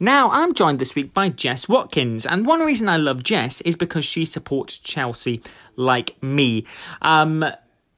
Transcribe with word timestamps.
Now, 0.00 0.30
I'm 0.30 0.54
joined 0.54 0.78
this 0.78 0.94
week 0.94 1.12
by 1.12 1.28
Jess 1.28 1.68
Watkins, 1.68 2.24
and 2.24 2.46
one 2.46 2.60
reason 2.60 2.88
I 2.88 2.98
love 2.98 3.24
Jess 3.24 3.60
is 3.62 3.74
because 3.74 4.04
she 4.04 4.24
supports 4.24 4.78
Chelsea 4.78 5.42
like 5.74 6.22
me. 6.22 6.66
Um, 7.02 7.44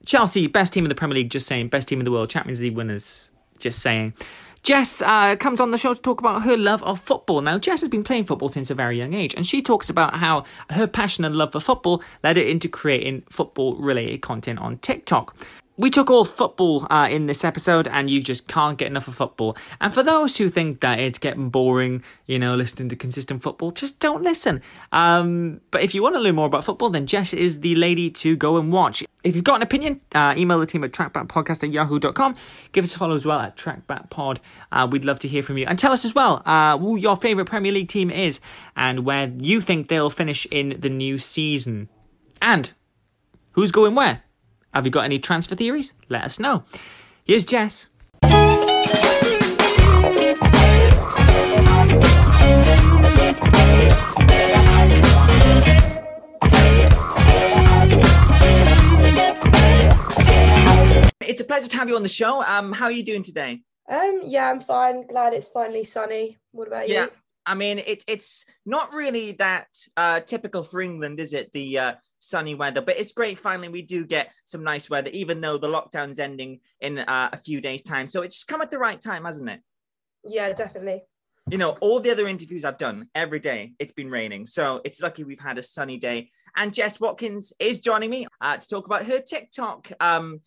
Chelsea, 0.07 0.47
best 0.47 0.73
team 0.73 0.87
in 0.87 0.89
the 0.89 0.95
Premier 0.95 1.17
League, 1.17 1.31
just 1.31 1.47
saying. 1.47 1.69
Best 1.69 1.89
team 1.89 2.01
in 2.01 2.07
the 2.07 2.11
world, 2.11 2.31
Champions 2.31 2.59
League 2.59 2.75
winners, 2.75 3.31
just 3.59 3.81
saying. 3.81 4.15
Jess 4.63 5.03
uh, 5.03 5.37
comes 5.37 5.61
on 5.61 5.73
the 5.73 5.79
show 5.79 5.93
to 5.93 6.01
talk 6.01 6.21
about 6.21 6.43
her 6.43 6.57
love 6.57 6.83
of 6.85 7.01
football. 7.03 7.43
Now, 7.43 7.59
Jess 7.59 7.81
has 7.81 7.91
been 7.91 8.05
playing 8.05 8.25
football 8.25 8.49
since 8.49 8.71
a 8.71 8.75
very 8.75 8.97
young 8.97 9.13
age, 9.13 9.35
and 9.35 9.47
she 9.47 9.61
talks 9.61 9.91
about 9.91 10.17
how 10.17 10.45
her 10.71 10.87
passion 10.87 11.27
and 11.27 11.37
love 11.37 11.53
for 11.53 11.61
football 11.61 12.03
led 12.25 12.39
her 12.39 12.43
into 12.43 12.69
creating 12.69 13.25
football 13.29 13.77
related 13.77 14.23
content 14.23 14.59
on 14.59 14.79
TikTok. 14.79 15.37
We 15.81 15.89
took 15.89 16.11
all 16.11 16.27
football 16.27 16.87
uh, 16.91 17.09
in 17.11 17.25
this 17.25 17.43
episode, 17.43 17.89
and 17.89 18.11
you 18.11 18.23
just 18.23 18.47
can't 18.47 18.77
get 18.77 18.89
enough 18.89 19.09
of 19.09 19.15
football. 19.15 19.57
And 19.81 19.95
for 19.95 20.03
those 20.03 20.37
who 20.37 20.51
think 20.51 20.81
that 20.81 20.99
it's 20.99 21.19
getting 21.19 21.49
boring, 21.49 22.03
you 22.27 22.39
know, 22.39 22.55
listening 22.55 22.91
to 22.91 22.97
consistent 22.97 23.43
football, 23.43 23.71
just 23.71 23.99
don't 23.99 24.23
listen. 24.23 24.61
Um, 24.93 25.63
but 25.71 25.83
if 25.83 25.95
you 25.95 26.03
want 26.03 26.17
to 26.17 26.21
learn 26.21 26.35
more 26.35 26.45
about 26.45 26.67
football, 26.67 26.91
then 26.91 27.07
Jess 27.07 27.33
is 27.33 27.61
the 27.61 27.75
lady 27.77 28.11
to 28.11 28.37
go 28.37 28.59
and 28.59 28.71
watch. 28.71 29.03
If 29.25 29.35
you've 29.35 29.45
got 29.45 29.57
an 29.57 29.63
opinion, 29.63 30.03
uh, 30.15 30.35
email 30.37 30.61
the 30.61 30.67
team 30.67 30.85
at 30.85 30.93
trackbackpodcast 30.93 31.65
at 31.65 31.71
yahoo.com. 31.71 32.37
Give 32.73 32.85
us 32.85 32.95
a 32.95 32.99
follow 32.99 33.15
as 33.15 33.25
well 33.25 33.41
at 33.41 33.57
trackbackpod. 33.57 34.37
Uh, 34.71 34.87
we'd 34.91 35.07
love 35.07 35.19
to 35.21 35.29
hear 35.29 35.43
from 35.43 35.57
you. 35.57 35.65
And 35.67 35.79
tell 35.79 35.93
us 35.93 36.05
as 36.05 36.15
well 36.15 36.43
uh, 36.45 36.77
who 36.77 36.97
your 36.97 37.17
favourite 37.17 37.49
Premier 37.49 37.73
League 37.73 37.89
team 37.89 38.11
is 38.11 38.41
and 38.77 39.07
where 39.07 39.33
you 39.39 39.63
think 39.63 39.89
they'll 39.89 40.11
finish 40.11 40.45
in 40.51 40.79
the 40.79 40.91
new 40.91 41.17
season. 41.17 41.89
And 42.43 42.71
who's 43.53 43.73
going 43.73 43.95
where? 43.95 44.25
Have 44.73 44.85
you 44.85 44.91
got 44.91 45.05
any 45.05 45.19
transfer 45.19 45.55
theories? 45.57 45.95
Let 46.09 46.25
us 46.25 46.39
know. 46.39 46.65
Here's 47.25 47.45
Jess. 47.45 47.89
It's 61.23 61.41
a 61.41 61.45
pleasure 61.45 61.69
to 61.69 61.77
have 61.77 61.89
you 61.89 61.95
on 61.97 62.03
the 62.03 62.09
show. 62.09 62.43
Um, 62.43 62.73
how 62.73 62.87
are 62.87 62.91
you 62.93 63.05
doing 63.05 63.23
today? 63.23 63.61
Um, 63.89 64.23
yeah, 64.25 64.51
I'm 64.51 64.61
fine. 64.61 65.07
Glad 65.07 65.33
it's 65.33 65.49
finally 65.49 65.85
sunny. 65.85 66.39
What 66.53 66.67
about 66.67 66.89
Yeah, 66.89 67.05
you? 67.05 67.11
I 67.51 67.55
mean, 67.55 67.83
it's 67.85 68.05
it's 68.07 68.47
not 68.65 68.93
really 68.93 69.33
that 69.33 69.67
uh, 69.97 70.21
typical 70.21 70.63
for 70.63 70.81
England, 70.81 71.19
is 71.19 71.35
it? 71.35 71.53
The 71.53 71.79
uh, 71.81 71.95
sunny 72.21 72.55
weather, 72.55 72.81
but 72.81 72.97
it's 72.97 73.13
great. 73.13 73.39
Finally, 73.39 73.71
we 73.71 73.83
do 73.83 74.07
get 74.07 74.31
some 74.45 74.63
nice 74.63 74.89
weather, 74.89 75.11
even 75.13 75.41
though 75.41 75.59
the 75.59 75.67
lockdown's 75.67 76.21
ending 76.21 76.61
in 76.81 77.01
uh, 77.01 77.31
a 77.33 77.37
few 77.37 77.61
days' 77.61 77.83
time. 77.83 78.07
So 78.07 78.23
it's 78.23 78.45
come 78.45 78.63
at 78.63 78.71
the 78.71 78.79
right 78.79 79.01
time, 79.01 79.25
hasn't 79.25 79.51
it? 79.51 79.61
Yeah, 80.29 80.53
definitely. 80.53 81.03
You 81.51 81.59
know, 81.59 81.71
all 81.81 81.99
the 81.99 82.13
other 82.13 82.29
interviews 82.29 82.65
I've 82.65 82.79
done 82.79 83.09
every 83.17 83.41
day, 83.41 83.73
it's 83.81 83.93
been 83.93 84.11
raining. 84.11 84.47
So 84.47 84.81
it's 84.85 85.03
lucky 85.03 85.25
we've 85.25 85.41
had 85.41 85.59
a 85.59 85.63
sunny 85.65 85.97
day. 85.97 86.31
And 86.55 86.73
Jess 86.73 87.01
Watkins 87.01 87.53
is 87.59 87.81
joining 87.81 88.11
me 88.11 88.29
uh, 88.41 88.59
to 88.59 88.69
talk 88.69 88.87
about 88.87 89.07
her 89.07 89.19
TikTok 89.19 89.91
um, 89.99 90.41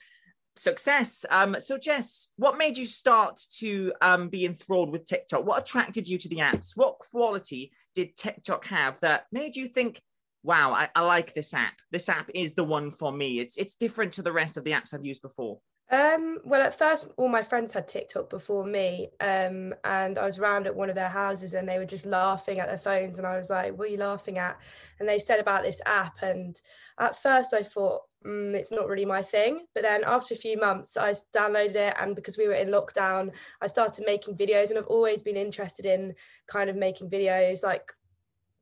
success. 0.55 1.25
Um, 1.29 1.55
so, 1.59 1.77
Jess, 1.77 2.29
what 2.37 2.57
made 2.57 2.77
you 2.77 2.85
start 2.85 3.41
to 3.59 3.93
um, 4.01 4.29
be 4.29 4.45
enthralled 4.45 4.91
with 4.91 5.05
TikTok? 5.05 5.45
What 5.45 5.61
attracted 5.61 6.07
you 6.07 6.17
to 6.19 6.29
the 6.29 6.37
apps? 6.37 6.75
What 6.75 6.99
quality 6.99 7.71
did 7.95 8.15
TikTok 8.15 8.65
have 8.65 8.99
that 9.01 9.25
made 9.31 9.55
you 9.55 9.67
think, 9.67 10.01
wow, 10.43 10.73
I, 10.73 10.89
I 10.95 11.01
like 11.01 11.33
this 11.33 11.53
app. 11.53 11.75
This 11.91 12.09
app 12.09 12.29
is 12.33 12.53
the 12.53 12.63
one 12.63 12.91
for 12.91 13.11
me. 13.11 13.39
It's 13.39 13.57
it's 13.57 13.75
different 13.75 14.13
to 14.13 14.21
the 14.21 14.31
rest 14.31 14.57
of 14.57 14.63
the 14.63 14.71
apps 14.71 14.93
I've 14.93 15.05
used 15.05 15.21
before. 15.21 15.59
Um, 15.91 16.39
well, 16.43 16.61
at 16.61 16.77
first, 16.77 17.11
all 17.17 17.27
my 17.27 17.43
friends 17.43 17.73
had 17.73 17.87
TikTok 17.87 18.29
before 18.29 18.65
me, 18.65 19.09
um, 19.19 19.75
and 19.83 20.17
I 20.17 20.25
was 20.25 20.39
round 20.39 20.65
at 20.65 20.75
one 20.75 20.89
of 20.89 20.95
their 20.95 21.09
houses, 21.09 21.53
and 21.53 21.67
they 21.67 21.77
were 21.77 21.85
just 21.85 22.05
laughing 22.05 22.59
at 22.59 22.67
their 22.67 22.77
phones, 22.77 23.17
and 23.17 23.27
I 23.27 23.37
was 23.37 23.49
like, 23.49 23.77
"What 23.77 23.87
are 23.87 23.91
you 23.91 23.97
laughing 23.97 24.39
at?" 24.39 24.57
And 24.99 25.07
they 25.07 25.19
said 25.19 25.39
about 25.39 25.63
this 25.63 25.81
app, 25.85 26.21
and 26.23 26.59
at 26.99 27.21
first, 27.21 27.53
I 27.53 27.63
thought 27.63 28.01
mm, 28.25 28.53
it's 28.53 28.71
not 28.71 28.87
really 28.87 29.05
my 29.05 29.21
thing, 29.21 29.65
but 29.73 29.83
then 29.83 30.03
after 30.05 30.33
a 30.33 30.37
few 30.37 30.57
months, 30.57 30.97
I 30.97 31.13
downloaded 31.35 31.75
it, 31.75 31.95
and 31.99 32.15
because 32.15 32.37
we 32.37 32.47
were 32.47 32.53
in 32.53 32.69
lockdown, 32.69 33.31
I 33.61 33.67
started 33.67 34.05
making 34.05 34.37
videos, 34.37 34.69
and 34.69 34.79
I've 34.79 34.87
always 34.87 35.21
been 35.21 35.35
interested 35.37 35.85
in 35.85 36.15
kind 36.47 36.69
of 36.69 36.75
making 36.75 37.09
videos, 37.09 37.63
like 37.63 37.93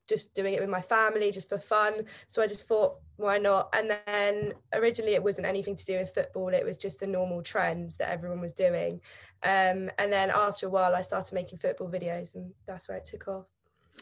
just 0.08 0.34
doing 0.34 0.54
it 0.54 0.60
with 0.60 0.70
my 0.70 0.82
family 0.82 1.32
just 1.32 1.48
for 1.48 1.58
fun. 1.58 2.04
So 2.28 2.42
i 2.42 2.48
just 2.48 2.68
thought 2.68 2.96
why 3.16 3.38
not? 3.38 3.70
And 3.74 3.98
then 4.08 4.54
originally 4.74 5.14
it 5.14 5.24
wasn't 5.24 5.46
anything 5.48 5.76
to 5.76 5.86
do 5.86 6.00
with 6.00 6.14
football 6.14 6.50
it 6.50 6.66
was 6.66 6.78
just 6.78 7.00
the 7.00 7.08
normal 7.08 7.42
trends 7.44 7.96
that 7.98 8.10
everyone 8.10 8.42
was 8.42 8.52
doing. 8.52 9.00
Um, 9.44 9.90
and 10.00 10.12
then 10.12 10.32
after 10.32 10.68
a 10.68 10.70
while 10.70 10.96
i 10.96 11.02
started 11.02 11.34
making 11.34 11.60
football 11.60 11.88
videos 11.88 12.36
and 12.36 12.52
that's 12.66 12.90
where 12.90 12.98
it 12.98 13.06
took 13.06 13.28
off. 13.28 13.46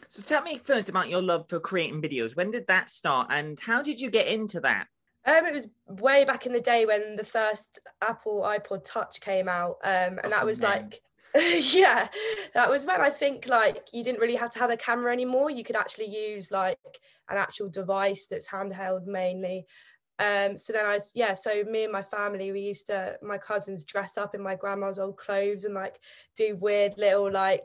So 0.08 0.22
tell 0.22 0.42
me 0.42 0.58
first 0.58 0.88
about 0.88 1.08
your 1.08 1.22
love 1.22 1.48
for 1.48 1.60
creating 1.60 2.02
videos. 2.02 2.36
When 2.36 2.50
did 2.50 2.66
that 2.68 2.88
start, 2.88 3.28
and 3.30 3.58
how 3.60 3.82
did 3.82 4.00
you 4.00 4.10
get 4.10 4.26
into 4.26 4.60
that? 4.60 4.86
Um, 5.26 5.46
it 5.46 5.52
was 5.52 5.70
way 5.86 6.24
back 6.24 6.46
in 6.46 6.52
the 6.52 6.60
day 6.60 6.86
when 6.86 7.16
the 7.16 7.24
first 7.24 7.80
apple 8.02 8.42
ipod 8.42 8.82
touch 8.84 9.20
came 9.20 9.48
out 9.48 9.76
um, 9.84 10.18
and 10.22 10.32
that 10.32 10.44
Oh, 10.44 10.46
was 10.46 10.62
like 10.62 10.98
yeah 11.34 12.08
that 12.54 12.68
was 12.68 12.84
when 12.86 13.00
i 13.00 13.10
think 13.10 13.46
like 13.46 13.88
you 13.92 14.02
didn't 14.02 14.20
really 14.20 14.34
have 14.36 14.50
to 14.50 14.58
have 14.58 14.70
a 14.70 14.76
camera 14.76 15.12
anymore. 15.12 15.50
You 15.50 15.62
could 15.62 15.76
actually 15.76 16.08
use 16.08 16.50
like 16.50 16.78
an 17.28 17.36
actual 17.36 17.68
device 17.68 18.26
that's 18.26 18.48
handheld 18.48 19.06
mainly. 19.06 19.66
Um 20.18 20.58
so 20.58 20.72
then 20.72 20.86
i 20.86 20.94
was 20.94 21.12
yeah 21.14 21.34
so 21.34 21.62
me 21.64 21.84
and 21.84 21.92
my 21.92 22.02
family 22.02 22.52
we 22.52 22.60
used 22.60 22.88
to 22.88 23.16
my 23.22 23.38
cousins 23.38 23.84
dress 23.84 24.18
up 24.18 24.34
in 24.34 24.42
my 24.42 24.56
grandma's 24.56 24.98
old 24.98 25.16
clothes 25.18 25.64
and 25.64 25.74
like 25.74 26.00
do 26.36 26.56
weird 26.56 26.98
little 26.98 27.30
like 27.30 27.64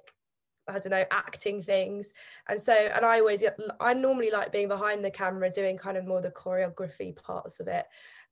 I 0.68 0.80
don't 0.80 0.90
know, 0.90 1.06
acting 1.12 1.62
things. 1.62 2.14
And 2.48 2.59
so, 2.59 2.74
and 2.74 3.06
I 3.06 3.20
always, 3.20 3.44
I 3.80 3.94
normally 3.94 4.31
like 4.31 4.52
being 4.52 4.68
behind 4.68 5.06
the 5.06 5.12
camera, 5.12 5.50
doing 5.50 5.78
kind 5.78 5.98
of 5.98 6.06
more 6.06 6.22
the 6.22 6.31
choreography 6.31 7.16
parts 7.16 7.59
of 7.59 7.68
it. 7.68 7.86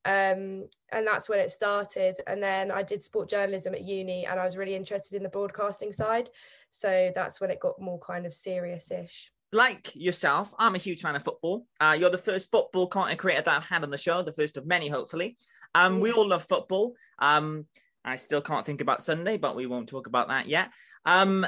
Um, 0.06 0.68
and 0.92 1.08
that's 1.08 1.30
when 1.30 1.40
it 1.40 1.52
started. 1.52 2.18
And 2.28 2.44
then 2.44 2.72
I 2.72 2.84
did 2.84 3.04
sport 3.04 3.30
journalism 3.30 3.74
at 3.74 3.84
uni 3.84 4.26
and 4.26 4.40
I 4.40 4.44
was 4.44 4.58
really 4.58 4.76
interested 4.76 5.16
in 5.16 5.24
the 5.24 5.30
broadcasting 5.30 5.94
side. 5.94 6.30
So 6.70 7.12
that's 7.16 7.40
when 7.40 7.52
it 7.52 7.60
got 7.60 7.80
more 7.80 8.00
kind 8.00 8.26
of 8.26 8.34
serious 8.34 8.92
ish. 8.92 9.32
like 9.54 9.96
yourself, 9.96 10.54
I'm 10.58 10.76
a 10.76 10.80
huge 10.80 11.02
fan 11.02 11.16
of 11.16 11.24
football. 11.24 11.66
Uh, 11.80 11.96
you're 11.98 12.10
the 12.10 12.18
first 12.18 12.52
football 12.52 12.88
content 12.88 13.20
creator 13.20 13.44
that 13.44 13.56
I've 13.56 13.64
had 13.64 13.84
on 13.84 13.92
the 13.92 13.98
show, 13.98 14.22
the 14.24 14.34
first 14.34 14.58
of 14.58 14.66
many, 14.66 14.90
hopefully. 14.90 15.38
Um, 15.76 16.00
we 16.00 16.12
all 16.12 16.28
love 16.28 16.44
football. 16.44 16.96
Um, 17.20 17.68
I 18.04 18.18
still 18.18 18.42
can't 18.42 18.66
think 18.66 18.82
about 18.82 19.04
Sunday, 19.04 19.38
but 19.38 19.56
we 19.56 19.68
won't 19.68 19.88
talk 19.88 20.08
about 20.08 20.28
that 20.28 20.48
yet. 20.48 20.72
Um, 21.06 21.46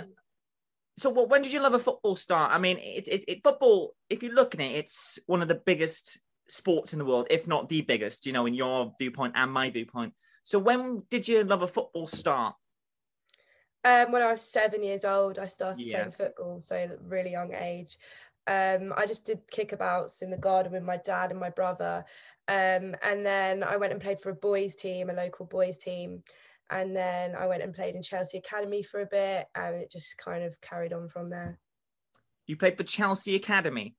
so, 0.97 1.09
what, 1.09 1.29
when 1.29 1.41
did 1.41 1.51
your 1.51 1.61
love 1.61 1.73
of 1.73 1.83
football 1.83 2.15
start? 2.15 2.51
I 2.53 2.57
mean, 2.57 2.77
it, 2.77 3.07
it, 3.07 3.25
it, 3.27 3.43
football, 3.43 3.95
if 4.09 4.23
you 4.23 4.31
look 4.31 4.53
at 4.53 4.61
it, 4.61 4.71
it's 4.71 5.19
one 5.27 5.41
of 5.41 5.47
the 5.47 5.61
biggest 5.65 6.19
sports 6.47 6.93
in 6.93 6.99
the 6.99 7.05
world, 7.05 7.27
if 7.29 7.47
not 7.47 7.67
the 7.67 7.81
biggest, 7.81 8.25
you 8.25 8.33
know, 8.33 8.45
in 8.45 8.53
your 8.53 8.93
viewpoint 8.99 9.33
and 9.35 9.51
my 9.51 9.69
viewpoint. 9.69 10.13
So, 10.43 10.57
when 10.59 11.03
did 11.09 11.27
your 11.27 11.43
love 11.43 11.63
of 11.63 11.71
football 11.71 12.07
start? 12.07 12.55
Um, 13.83 14.11
when 14.11 14.21
I 14.21 14.31
was 14.31 14.41
seven 14.41 14.81
years 14.83 15.05
old, 15.05 15.37
I 15.37 15.47
started 15.47 15.85
Yeah. 15.85 15.97
playing 15.97 16.11
football, 16.11 16.59
so 16.59 16.75
at 16.75 16.91
a 16.91 16.97
really 17.03 17.31
young 17.31 17.53
age. 17.53 17.97
Um, 18.47 18.93
I 18.95 19.05
just 19.05 19.25
did 19.25 19.47
kickabouts 19.47 20.21
in 20.21 20.31
the 20.31 20.37
garden 20.37 20.71
with 20.71 20.83
my 20.83 20.97
dad 20.97 21.31
and 21.31 21.39
my 21.39 21.49
brother. 21.49 22.05
Um, 22.47 22.95
and 23.03 23.25
then 23.25 23.63
I 23.63 23.77
went 23.77 23.91
and 23.91 24.01
played 24.01 24.19
for 24.19 24.29
a 24.29 24.35
boys' 24.35 24.75
team, 24.75 25.09
a 25.09 25.13
local 25.13 25.45
boys' 25.45 25.77
team. 25.77 26.23
And 26.71 26.95
then 26.95 27.35
I 27.35 27.45
went 27.47 27.61
and 27.63 27.73
played 27.73 27.95
in 27.95 28.01
Chelsea 28.01 28.37
Academy 28.39 28.81
for 28.81 29.01
a 29.01 29.05
bit, 29.05 29.45
and 29.55 29.75
it 29.75 29.91
just 29.91 30.17
kind 30.17 30.43
of 30.43 30.59
carried 30.61 30.93
on 30.93 31.07
from 31.09 31.29
there. 31.29 31.59
You 32.47 32.57
played 32.57 32.77
for 32.77 32.83
Chelsea 32.83 33.35
Academy. 33.35 33.95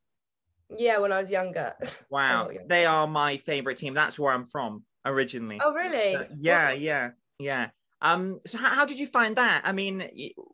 Yeah, 0.68 0.98
when 0.98 1.12
I 1.12 1.20
was 1.20 1.30
younger. 1.30 1.74
Wow, 2.10 2.50
yeah. 2.52 2.60
they 2.68 2.86
are 2.86 3.06
my 3.06 3.36
favorite 3.36 3.76
team. 3.76 3.94
That's 3.94 4.18
where 4.18 4.32
I'm 4.32 4.44
from 4.46 4.84
originally. 5.04 5.60
oh, 5.62 5.72
really? 5.72 6.16
Uh, 6.16 6.24
yeah, 6.36 6.70
What- 6.70 6.80
yeah, 6.80 7.10
yeah. 7.38 7.68
Um, 8.02 8.40
so 8.46 8.58
how, 8.58 8.68
how 8.70 8.84
did 8.84 8.98
you 8.98 9.06
find 9.06 9.36
that? 9.36 9.62
I 9.64 9.72
mean, 9.72 10.08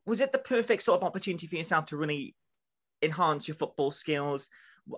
was 0.06 0.20
it 0.20 0.32
the 0.32 0.38
perfect 0.38 0.82
sort 0.82 1.00
of 1.00 1.06
opportunity 1.06 1.46
for 1.46 1.56
yourself 1.56 1.86
to 1.86 1.96
really 1.96 2.34
enhance 3.02 3.48
your 3.48 3.56
football 3.56 3.90
skills? 3.90 4.48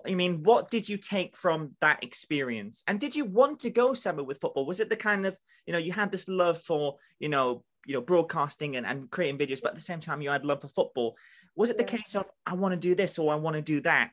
I 0.05 0.15
mean, 0.15 0.43
what 0.43 0.69
did 0.71 0.89
you 0.89 0.97
take 0.97 1.37
from 1.37 1.75
that 1.81 2.03
experience? 2.03 2.83
And 2.87 2.99
did 2.99 3.15
you 3.15 3.25
want 3.25 3.59
to 3.61 3.69
go 3.69 3.93
somewhere 3.93 4.25
with 4.25 4.41
football? 4.41 4.65
Was 4.65 4.79
it 4.79 4.89
the 4.89 4.95
kind 4.95 5.25
of, 5.25 5.37
you 5.65 5.73
know, 5.73 5.79
you 5.79 5.91
had 5.91 6.11
this 6.11 6.27
love 6.27 6.61
for, 6.61 6.97
you 7.19 7.29
know, 7.29 7.63
you 7.85 7.93
know, 7.93 8.01
broadcasting 8.01 8.77
and, 8.77 8.85
and 8.85 9.11
creating 9.11 9.37
videos, 9.37 9.61
but 9.61 9.69
at 9.69 9.75
the 9.75 9.81
same 9.81 9.99
time 9.99 10.21
you 10.21 10.31
had 10.31 10.43
love 10.45 10.61
for 10.61 10.67
football. 10.69 11.15
Was 11.55 11.69
it 11.69 11.77
the 11.77 11.83
Yeah. 11.83 11.97
case 11.97 12.15
of 12.15 12.25
I 12.45 12.55
want 12.55 12.73
to 12.73 12.79
do 12.79 12.95
this 12.95 13.19
or 13.19 13.31
I 13.31 13.35
want 13.35 13.55
to 13.55 13.61
do 13.61 13.79
that? 13.81 14.11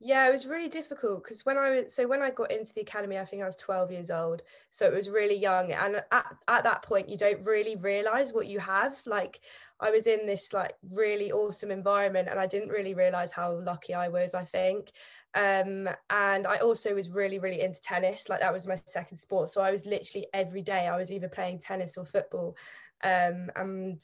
Yeah, 0.00 0.28
it 0.28 0.32
was 0.32 0.46
really 0.46 0.68
difficult 0.68 1.24
because 1.24 1.44
when 1.44 1.58
I 1.58 1.70
was 1.70 1.92
so 1.92 2.06
when 2.06 2.22
I 2.22 2.30
got 2.30 2.52
into 2.52 2.72
the 2.72 2.82
academy, 2.82 3.18
I 3.18 3.24
think 3.24 3.42
I 3.42 3.46
was 3.46 3.56
12 3.56 3.90
years 3.90 4.12
old. 4.12 4.42
So 4.70 4.86
it 4.86 4.94
was 4.94 5.10
really 5.10 5.34
young. 5.34 5.72
And 5.72 5.96
at, 6.12 6.36
at 6.46 6.62
that 6.64 6.82
point, 6.82 7.08
you 7.08 7.16
don't 7.16 7.44
really 7.44 7.74
realize 7.74 8.32
what 8.32 8.46
you 8.46 8.60
have. 8.60 8.96
Like 9.06 9.40
I 9.80 9.90
was 9.90 10.06
in 10.06 10.24
this 10.24 10.52
like 10.52 10.74
really 10.92 11.32
awesome 11.32 11.72
environment 11.72 12.28
and 12.28 12.38
I 12.38 12.46
didn't 12.46 12.68
really 12.68 12.94
realize 12.94 13.32
how 13.32 13.52
lucky 13.58 13.92
I 13.92 14.08
was, 14.08 14.34
I 14.34 14.44
think. 14.44 14.92
Um, 15.34 15.88
and 16.10 16.46
I 16.46 16.58
also 16.58 16.94
was 16.94 17.10
really, 17.10 17.40
really 17.40 17.60
into 17.60 17.80
tennis. 17.80 18.28
Like 18.28 18.40
that 18.40 18.52
was 18.52 18.68
my 18.68 18.76
second 18.76 19.16
sport. 19.16 19.48
So 19.48 19.62
I 19.62 19.72
was 19.72 19.84
literally 19.84 20.28
every 20.32 20.62
day 20.62 20.86
I 20.86 20.96
was 20.96 21.10
either 21.10 21.28
playing 21.28 21.58
tennis 21.58 21.98
or 21.98 22.06
football. 22.06 22.56
Um, 23.02 23.50
and 23.56 24.00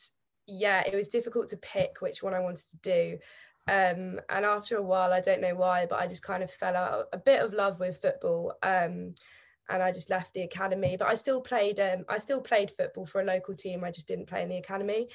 yeah, 0.46 0.82
it 0.85 0.94
was 0.94 1.06
difficult 1.08 1.49
to 1.49 1.56
pick 1.56 2.00
which 2.00 2.20
one 2.23 2.35
I 2.35 2.41
wanted 2.41 2.69
to 2.70 2.76
do. 2.79 3.19
Um, 3.66 4.20
and 4.28 4.44
after 4.44 4.76
a 4.76 4.82
while, 4.82 5.12
I 5.12 5.20
don't 5.20 5.40
know 5.40 5.55
why, 5.55 5.87
but 5.87 5.99
I 5.99 6.06
just 6.06 6.22
kind 6.22 6.43
of 6.43 6.50
fell 6.50 6.76
out 6.76 7.08
a 7.12 7.19
bit 7.19 7.40
of 7.40 7.55
love 7.55 7.81
with 7.81 8.00
football. 8.00 8.55
Um, 8.62 9.14
and 9.69 9.82
I 9.82 9.93
just 9.93 10.11
left 10.11 10.34
the 10.34 10.43
academy. 10.43 10.96
But 10.99 11.08
I 11.08 11.14
still 11.14 11.40
played. 11.40 11.81
Um, 11.81 12.05
I 12.08 12.19
still 12.19 12.40
played 12.40 12.70
football 12.70 13.06
for 13.06 13.20
a 13.20 13.25
local 13.25 13.55
team. 13.55 13.82
I 13.84 13.90
just 13.90 14.08
didn't 14.08 14.26
play 14.26 14.43
in 14.43 14.49
the 14.49 14.58
academy. 14.58 15.08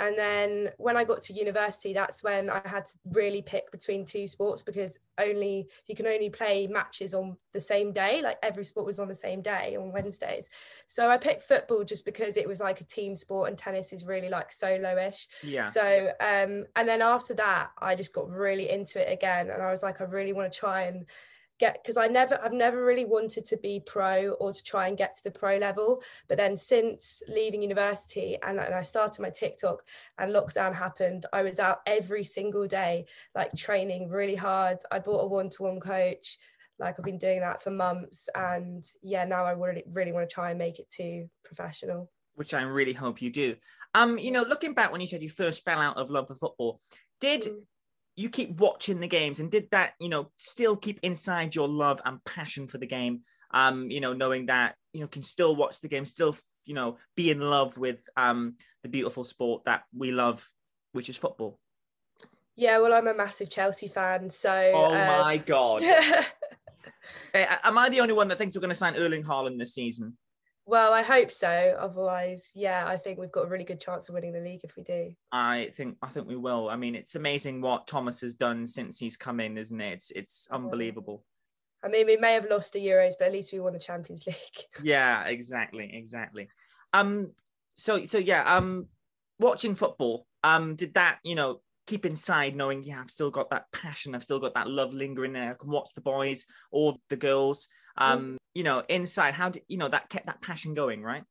And 0.00 0.18
then 0.18 0.70
when 0.78 0.96
I 0.96 1.04
got 1.04 1.22
to 1.22 1.32
university, 1.32 1.92
that's 1.92 2.24
when 2.24 2.50
I 2.50 2.60
had 2.64 2.86
to 2.86 2.92
really 3.12 3.42
pick 3.42 3.70
between 3.70 4.04
two 4.04 4.26
sports 4.26 4.62
because 4.62 4.98
only 5.18 5.68
you 5.86 5.94
can 5.94 6.06
only 6.06 6.30
play 6.30 6.66
matches 6.66 7.14
on 7.14 7.36
the 7.52 7.60
same 7.60 7.92
day. 7.92 8.20
Like 8.20 8.38
every 8.42 8.64
sport 8.64 8.86
was 8.86 8.98
on 8.98 9.06
the 9.06 9.14
same 9.14 9.40
day 9.40 9.76
on 9.76 9.92
Wednesdays. 9.92 10.50
So 10.86 11.08
I 11.10 11.16
picked 11.16 11.42
football 11.42 11.84
just 11.84 12.04
because 12.04 12.36
it 12.36 12.48
was 12.48 12.58
like 12.58 12.80
a 12.80 12.84
team 12.84 13.14
sport 13.14 13.48
and 13.48 13.56
tennis 13.56 13.92
is 13.92 14.04
really 14.04 14.28
like 14.28 14.50
solo-ish. 14.50 15.28
Yeah. 15.42 15.64
So 15.64 16.08
um 16.20 16.64
and 16.74 16.88
then 16.88 17.00
after 17.00 17.34
that 17.34 17.70
I 17.78 17.94
just 17.94 18.14
got 18.14 18.30
really 18.30 18.70
into 18.70 19.00
it 19.00 19.12
again 19.12 19.50
and 19.50 19.62
I 19.62 19.70
was 19.70 19.82
like 19.82 20.00
I 20.00 20.04
really 20.04 20.32
want 20.32 20.52
to 20.52 20.58
try 20.58 20.82
and 20.82 21.06
get 21.64 21.82
because 21.82 21.96
I 21.96 22.08
never 22.08 22.38
I've 22.44 22.52
never 22.52 22.84
really 22.84 23.04
wanted 23.04 23.44
to 23.46 23.56
be 23.56 23.80
pro 23.84 24.30
or 24.32 24.52
to 24.52 24.62
try 24.62 24.88
and 24.88 24.98
get 24.98 25.14
to 25.16 25.24
the 25.24 25.30
pro 25.30 25.56
level. 25.56 26.02
But 26.28 26.38
then 26.38 26.56
since 26.56 27.22
leaving 27.28 27.62
university 27.62 28.36
and, 28.42 28.60
and 28.60 28.74
I 28.74 28.82
started 28.82 29.22
my 29.22 29.30
TikTok 29.30 29.82
and 30.18 30.32
lockdown 30.32 30.74
happened, 30.74 31.26
I 31.32 31.42
was 31.42 31.58
out 31.58 31.78
every 31.86 32.24
single 32.24 32.66
day, 32.66 33.06
like 33.34 33.54
training 33.54 34.08
really 34.08 34.34
hard. 34.34 34.78
I 34.90 34.98
bought 34.98 35.24
a 35.24 35.26
one-to-one 35.26 35.80
coach. 35.80 36.38
Like 36.78 36.96
I've 36.98 37.04
been 37.04 37.18
doing 37.18 37.40
that 37.40 37.62
for 37.62 37.70
months. 37.70 38.28
And 38.34 38.84
yeah, 39.02 39.24
now 39.24 39.44
I 39.44 39.52
really 39.52 39.84
really 39.90 40.12
want 40.12 40.28
to 40.28 40.34
try 40.34 40.50
and 40.50 40.58
make 40.58 40.78
it 40.78 40.90
to 40.98 41.26
professional. 41.44 42.10
Which 42.34 42.52
I 42.52 42.62
really 42.62 42.92
hope 42.92 43.22
you 43.22 43.30
do. 43.30 43.56
Um, 43.94 44.18
you 44.18 44.32
know, 44.32 44.42
looking 44.42 44.74
back 44.74 44.90
when 44.90 45.00
you 45.00 45.06
said 45.06 45.22
you 45.22 45.28
first 45.28 45.64
fell 45.64 45.78
out 45.78 45.96
of 45.96 46.10
love 46.10 46.26
for 46.28 46.34
football, 46.34 46.80
did 47.20 47.42
mm 47.42 47.60
you 48.16 48.28
keep 48.28 48.58
watching 48.60 49.00
the 49.00 49.08
games 49.08 49.40
and 49.40 49.50
did 49.50 49.68
that 49.70 49.92
you 50.00 50.08
know 50.08 50.30
still 50.36 50.76
keep 50.76 51.00
inside 51.02 51.54
your 51.54 51.68
love 51.68 52.00
and 52.04 52.22
passion 52.24 52.66
for 52.66 52.78
the 52.78 52.86
game 52.86 53.20
um 53.52 53.90
you 53.90 54.00
know 54.00 54.12
knowing 54.12 54.46
that 54.46 54.74
you 54.92 55.00
know 55.00 55.06
can 55.06 55.22
still 55.22 55.56
watch 55.56 55.80
the 55.80 55.88
game 55.88 56.06
still 56.06 56.36
you 56.64 56.74
know 56.74 56.96
be 57.16 57.30
in 57.30 57.40
love 57.40 57.76
with 57.76 58.04
um 58.16 58.56
the 58.82 58.88
beautiful 58.88 59.24
sport 59.24 59.64
that 59.64 59.82
we 59.96 60.12
love 60.12 60.48
which 60.92 61.08
is 61.08 61.16
football? 61.16 61.58
Yeah 62.56 62.78
well 62.78 62.94
i'm 62.94 63.08
a 63.08 63.14
massive 63.14 63.50
chelsea 63.50 63.88
fan 63.88 64.30
so 64.30 64.72
oh 64.74 64.94
uh, 64.94 65.22
my 65.22 65.36
god. 65.38 65.82
Am 67.34 67.76
i 67.76 67.88
the 67.88 68.00
only 68.00 68.14
one 68.14 68.28
that 68.28 68.38
thinks 68.38 68.54
we're 68.54 68.60
going 68.60 68.70
to 68.70 68.76
sign 68.76 68.94
erling 68.96 69.24
haaland 69.24 69.58
this 69.58 69.74
season 69.74 70.16
well, 70.66 70.92
I 70.92 71.02
hope 71.02 71.30
so. 71.30 71.76
Otherwise, 71.78 72.50
yeah, 72.54 72.84
I 72.86 72.96
think 72.96 73.18
we've 73.18 73.32
got 73.32 73.46
a 73.46 73.48
really 73.48 73.64
good 73.64 73.80
chance 73.80 74.08
of 74.08 74.14
winning 74.14 74.32
the 74.32 74.40
league 74.40 74.62
if 74.64 74.76
we 74.76 74.82
do. 74.82 75.14
I 75.30 75.70
think 75.74 75.96
I 76.02 76.08
think 76.08 76.26
we 76.26 76.36
will. 76.36 76.70
I 76.70 76.76
mean, 76.76 76.94
it's 76.94 77.16
amazing 77.16 77.60
what 77.60 77.86
Thomas 77.86 78.20
has 78.22 78.34
done 78.34 78.66
since 78.66 78.98
he's 78.98 79.16
come 79.16 79.40
in, 79.40 79.58
isn't 79.58 79.80
it? 79.80 79.92
It's 79.92 80.10
it's 80.12 80.48
unbelievable. 80.50 81.24
I 81.84 81.88
mean, 81.88 82.06
we 82.06 82.16
may 82.16 82.32
have 82.32 82.48
lost 82.48 82.72
the 82.72 82.84
Euros, 82.84 83.12
but 83.18 83.26
at 83.26 83.32
least 83.32 83.52
we 83.52 83.60
won 83.60 83.74
the 83.74 83.78
Champions 83.78 84.26
League. 84.26 84.36
yeah, 84.82 85.24
exactly, 85.24 85.90
exactly. 85.92 86.48
Um, 86.94 87.32
so 87.76 88.04
so 88.04 88.16
yeah, 88.16 88.42
um, 88.56 88.86
watching 89.38 89.74
football, 89.74 90.26
um, 90.42 90.76
did 90.76 90.94
that 90.94 91.18
you 91.24 91.34
know 91.34 91.60
keep 91.86 92.06
inside 92.06 92.56
knowing 92.56 92.82
yeah 92.82 92.98
I've 92.98 93.10
still 93.10 93.30
got 93.30 93.50
that 93.50 93.70
passion, 93.70 94.14
I've 94.14 94.24
still 94.24 94.40
got 94.40 94.54
that 94.54 94.68
love 94.68 94.94
lingering 94.94 95.34
there. 95.34 95.50
I 95.50 95.54
can 95.60 95.70
watch 95.70 95.90
the 95.94 96.00
boys 96.00 96.46
or 96.70 96.94
the 97.10 97.16
girls. 97.16 97.68
Um, 97.96 98.20
mm 98.20 98.36
you 98.56 98.62
know 98.62 98.84
inside 98.88 99.34
how 99.34 99.48
did 99.48 99.64
you 99.66 99.76
know 99.76 99.88
that 99.88 100.08
kept 100.08 100.26
that 100.26 100.40
passion 100.40 100.74
going 100.74 101.02
right 101.02 101.24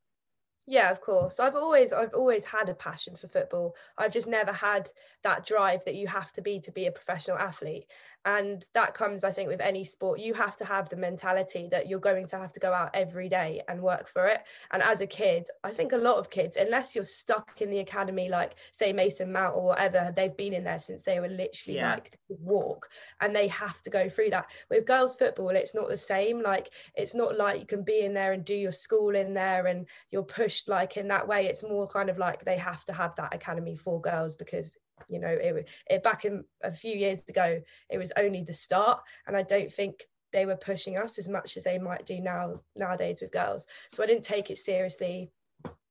yeah 0.66 0.90
of 0.90 1.02
course. 1.02 1.40
I've 1.40 1.56
always 1.56 1.92
i've 1.92 2.14
always 2.14 2.46
had 2.46 2.70
a 2.70 2.74
passion 2.74 3.16
for 3.16 3.28
football. 3.28 3.76
I've 3.98 4.14
just 4.14 4.28
never 4.28 4.54
had 4.54 4.90
that 5.24 5.46
drive 5.46 5.84
that 5.86 5.96
you 5.96 6.08
have 6.08 6.32
to 6.34 6.42
be 6.42 6.60
to 6.62 6.72
be 6.72 6.88
a 6.88 6.92
professional 6.92 7.38
athlete. 7.38 7.86
And 8.26 8.64
that 8.74 8.94
comes 8.94 9.26
i 9.26 9.32
think 9.32 9.50
with 9.50 9.60
any 9.60 9.84
sport. 9.84 10.20
You 10.20 10.34
have 10.36 10.56
to 10.58 10.66
have 10.66 10.88
the 10.88 10.96
mentality 10.96 11.68
that 11.72 11.90
you're 11.90 12.00
going 12.00 12.26
to 12.28 12.38
have 12.38 12.54
to 12.54 12.60
go 12.62 12.72
out 12.72 12.92
every 12.94 13.28
day 13.28 13.62
and 13.68 13.82
work 13.82 14.08
for 14.08 14.28
it. 14.28 14.42
And 14.72 14.82
as 14.82 15.02
a 15.02 15.08
kid 15.08 15.48
i 15.64 15.72
think 15.72 15.92
a 15.92 15.98
lot 15.98 16.18
of 16.18 16.30
kids 16.30 16.56
unless 16.56 16.96
you're 16.96 17.04
stuck 17.04 17.62
in 17.62 17.70
the 17.70 17.80
academy 17.80 18.30
like 18.30 18.56
say 18.72 18.94
mason 18.94 19.32
mount 19.34 19.56
or 19.56 19.66
whatever 19.66 20.14
they've 20.16 20.38
been 20.38 20.54
in 20.54 20.64
there 20.64 20.80
since 20.80 21.04
they 21.04 21.20
were 21.20 21.28
literally 21.28 21.78
yeah. 21.78 21.96
like 21.96 22.18
walk 22.40 22.90
and 23.22 23.36
they 23.36 23.48
have 23.48 23.82
to 23.82 23.90
go 23.90 24.08
through 24.08 24.30
that. 24.30 24.46
With 24.70 24.86
girls 24.86 25.16
football 25.16 25.50
it's 25.50 25.76
not 25.76 25.90
the 25.90 25.98
same. 25.98 26.42
Like 26.42 26.70
it's 26.96 27.16
not 27.16 27.38
like 27.38 27.60
you 27.60 27.66
can 27.66 27.84
be 27.84 28.00
in 28.02 28.14
there 28.14 28.32
and 28.32 28.46
do 28.46 28.56
your 28.56 28.72
school 28.72 29.16
in 29.16 29.34
there 29.34 29.68
and 29.68 29.86
you're 30.10 30.24
pushed 30.24 30.53
like 30.68 30.98
in 30.98 31.08
that 31.08 31.28
way 31.28 31.48
it's 31.48 31.64
more 31.64 31.88
kind 31.88 32.10
of 32.10 32.18
like 32.18 32.44
they 32.46 32.58
have 32.58 32.84
to 32.86 32.94
have 32.94 33.16
that 33.16 33.34
academy 33.34 33.76
for 33.76 34.02
girls 34.02 34.36
because 34.36 34.78
you 35.10 35.20
know 35.20 35.28
it, 35.28 35.70
it 35.90 36.04
back 36.04 36.26
in 36.26 36.44
a 36.64 36.72
few 36.72 36.96
years 36.96 37.24
ago 37.30 37.60
it 37.90 37.98
was 37.98 38.12
only 38.18 38.44
the 38.44 38.54
start 38.54 39.02
and 39.28 39.36
i 39.36 39.44
don't 39.44 39.72
think 39.72 40.04
they 40.32 40.46
were 40.46 40.56
pushing 40.56 40.98
us 40.98 41.20
as 41.20 41.30
much 41.30 41.58
as 41.58 41.64
they 41.64 41.78
might 41.78 42.06
do 42.06 42.20
now 42.20 42.60
nowadays 42.76 43.20
with 43.22 43.32
girls 43.32 43.68
so 43.90 44.04
i 44.04 44.06
didn't 44.06 44.24
take 44.24 44.50
it 44.50 44.58
seriously 44.58 45.32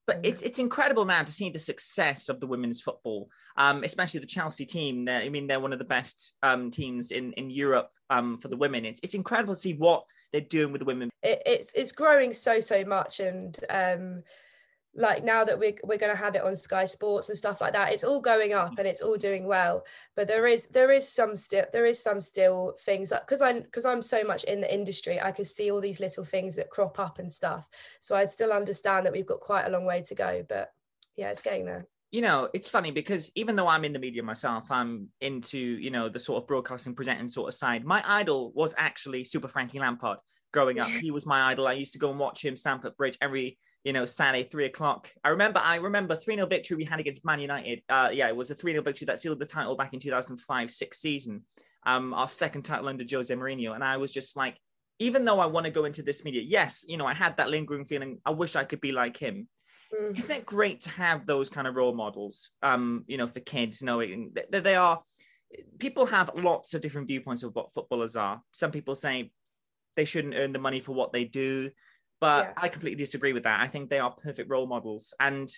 but 0.07 0.19
it's 0.25 0.43
it's 0.43 0.59
incredible 0.59 1.05
now 1.05 1.23
to 1.23 1.33
see 1.33 1.49
the 1.49 1.59
success 1.59 2.29
of 2.29 2.41
the 2.41 2.47
women's 2.47 2.81
football, 2.81 3.29
um, 3.57 3.85
especially 3.85 4.21
the 4.21 4.27
Chelsea 4.27 4.67
team. 4.67 5.05
They're, 5.05 5.21
I 5.21 5.29
mean, 5.29 5.47
they're 5.47 5.61
one 5.61 5.73
of 5.73 5.79
the 5.79 5.85
best 5.85 6.35
um, 6.43 6.71
teams 6.71 7.13
in 7.13 7.33
in 7.35 7.51
Europe 7.51 7.91
um, 8.11 8.37
for 8.39 8.49
the 8.49 8.57
women. 8.57 8.85
It's 8.85 9.01
it's 9.03 9.15
incredible 9.15 9.55
to 9.55 9.61
see 9.61 9.75
what 9.75 10.05
they're 10.33 10.41
doing 10.41 10.73
with 10.73 10.81
the 10.81 10.87
women. 10.87 11.11
It, 11.23 11.43
it's 11.47 11.73
it's 11.75 11.93
growing 11.93 12.33
so 12.33 12.59
so 12.59 12.85
much, 12.85 13.21
and 13.21 13.57
um, 13.71 14.23
like 14.95 15.25
now 15.25 15.43
that 15.45 15.59
we're, 15.59 15.75
we're 15.85 15.99
going 15.99 16.13
to 16.15 16.23
have 16.23 16.35
it 16.35 16.43
on 16.43 16.55
sky 16.55 16.85
sports 16.85 17.29
and 17.29 17.39
stuff 17.39 17.61
like 17.61 17.73
that 17.73 17.93
it's 17.93 18.05
all 18.05 18.21
going 18.21 18.53
up 18.53 18.79
and 18.79 18.87
it's 18.87 19.01
all 19.01 19.17
doing 19.17 19.47
well. 19.47 19.85
But 20.17 20.29
there 20.29 20.47
is 20.47 20.67
there 20.69 20.91
is 20.91 21.09
some 21.09 21.35
still 21.37 21.65
there 21.73 21.87
is 21.87 22.03
some 22.03 22.21
still 22.21 22.75
things 22.81 23.09
that 23.09 23.23
because 23.23 23.41
i'm 23.41 23.63
because 23.63 23.87
i'm 23.87 24.03
so 24.03 24.23
much 24.23 24.45
in 24.45 24.61
the 24.61 24.73
industry 24.73 25.21
i 25.21 25.33
can 25.33 25.45
see 25.45 25.71
all 25.71 25.81
these 25.81 26.01
little 26.01 26.25
things 26.25 26.55
that 26.57 26.71
crop 26.71 26.99
up 26.99 27.19
and 27.19 27.33
stuff. 27.33 27.69
So 28.01 28.15
i 28.15 28.25
still 28.25 28.53
understand 28.53 29.07
that 29.07 29.13
we've 29.13 29.27
got 29.27 29.41
quite 29.41 29.65
a 29.67 29.71
long 29.71 29.85
way 29.85 30.03
to 30.03 30.15
go 30.15 30.45
but 30.49 30.71
yeah 31.17 31.31
it's 31.31 31.43
getting 31.43 31.65
there. 31.65 31.87
You 32.11 32.21
know 32.21 32.51
it's 32.53 32.69
funny 32.69 32.91
because 32.91 33.31
even 33.35 33.57
though 33.57 33.69
i'm 33.69 33.87
in 33.87 33.95
the 33.95 33.99
media 33.99 34.23
myself 34.23 34.71
i'm 34.71 35.09
into 35.23 35.59
you 35.59 35.91
know 35.91 36.11
the 36.11 36.21
sort 36.21 36.43
of 36.43 36.47
broadcasting 36.47 36.95
presenting 36.95 37.31
sort 37.31 37.49
of 37.49 37.55
side 37.55 37.87
my 37.87 38.03
idol 38.07 38.53
was 38.55 38.75
actually 38.77 39.25
super 39.25 39.49
frankie 39.49 39.81
lampard 39.81 40.19
growing 40.53 40.79
up. 40.79 40.89
He 41.01 41.11
was 41.11 41.27
my 41.27 41.51
idol. 41.51 41.67
I 41.67 41.73
used 41.73 41.95
to 41.95 41.99
go 41.99 42.11
and 42.11 42.19
watch 42.19 42.45
him 42.45 42.57
stamford 42.57 42.97
bridge 42.97 43.19
every 43.21 43.59
you 43.85 43.93
know, 43.93 44.05
Saturday, 44.05 44.45
three 44.45 44.67
o'clock. 44.67 45.11
I 45.25 45.31
remember, 45.31 45.61
I 45.61 45.77
remember 45.77 46.17
3 46.17 46.37
0 46.37 46.47
victory 46.47 46.77
we 46.77 46.85
had 46.85 47.01
against 47.01 47.25
Man 47.25 47.41
United. 47.41 47.83
Uh, 47.89 48.11
yeah, 48.13 48.29
it 48.29 48.37
was 48.37 48.51
a 48.51 48.55
3 48.55 48.73
0 48.73 48.83
victory 48.83 49.07
that 49.07 49.21
sealed 49.21 49.41
the 49.41 49.47
title 49.47 49.77
back 49.77 49.93
in 49.93 50.01
2005 50.01 50.71
6 50.71 50.99
season, 50.99 51.43
um, 51.85 52.15
our 52.15 52.29
second 52.29 52.63
title 52.63 52.89
under 52.89 53.05
Jose 53.09 53.35
Mourinho. 53.35 53.75
And 53.75 53.83
I 53.83 53.97
was 53.97 54.13
just 54.13 54.37
like, 54.37 54.57
even 54.99 55.25
though 55.25 55.41
I 55.41 55.47
want 55.47 55.67
to 55.67 55.73
go 55.73 55.85
into 55.85 56.03
this 56.03 56.25
media, 56.25 56.43
yes, 56.43 56.85
you 56.87 56.97
know, 56.97 57.07
I 57.07 57.15
had 57.15 57.37
that 57.39 57.51
lingering 57.51 57.85
feeling, 57.85 58.19
I 58.25 58.31
wish 58.31 58.55
I 58.55 58.65
could 58.65 58.81
be 58.81 58.93
like 58.93 59.17
him. 59.17 59.49
Mm. 59.93 60.17
Isn't 60.17 60.31
it 60.31 60.47
great 60.47 60.83
to 60.83 60.91
have 60.91 61.27
those 61.27 61.51
kind 61.51 61.67
of 61.67 61.75
role 61.75 61.95
models, 61.95 62.51
um, 62.63 63.05
you 63.09 63.19
know, 63.19 63.27
for 63.27 63.41
kids, 63.41 63.83
knowing 63.83 64.33
that 64.53 64.63
they 64.63 64.77
are, 64.77 65.03
people 65.81 66.07
have 66.07 66.31
lots 66.37 66.73
of 66.75 66.83
different 66.83 67.09
viewpoints 67.09 67.43
of 67.43 67.55
what 67.55 67.73
footballers 67.73 68.15
are. 68.15 68.41
Some 68.53 68.71
people 68.71 68.95
say 68.95 69.33
they 69.97 70.05
shouldn't 70.05 70.35
earn 70.35 70.53
the 70.53 70.59
money 70.61 70.79
for 70.79 70.93
what 70.93 71.13
they 71.13 71.25
do 71.25 71.71
but 72.23 72.45
yeah. 72.45 72.53
I 72.57 72.69
completely 72.69 72.99
disagree 72.99 73.33
with 73.33 73.43
that. 73.43 73.61
I 73.61 73.67
think 73.67 73.91
they 73.91 73.99
are 73.99 74.13
perfect 74.13 74.49
role 74.49 74.69
models. 74.69 75.13
And 75.19 75.53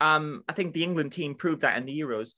um, 0.00 0.42
I 0.48 0.52
think 0.52 0.72
the 0.72 0.82
England 0.82 1.12
team 1.12 1.36
proved 1.36 1.60
that 1.60 1.76
in 1.76 1.86
the 1.86 1.96
Euros. 2.00 2.32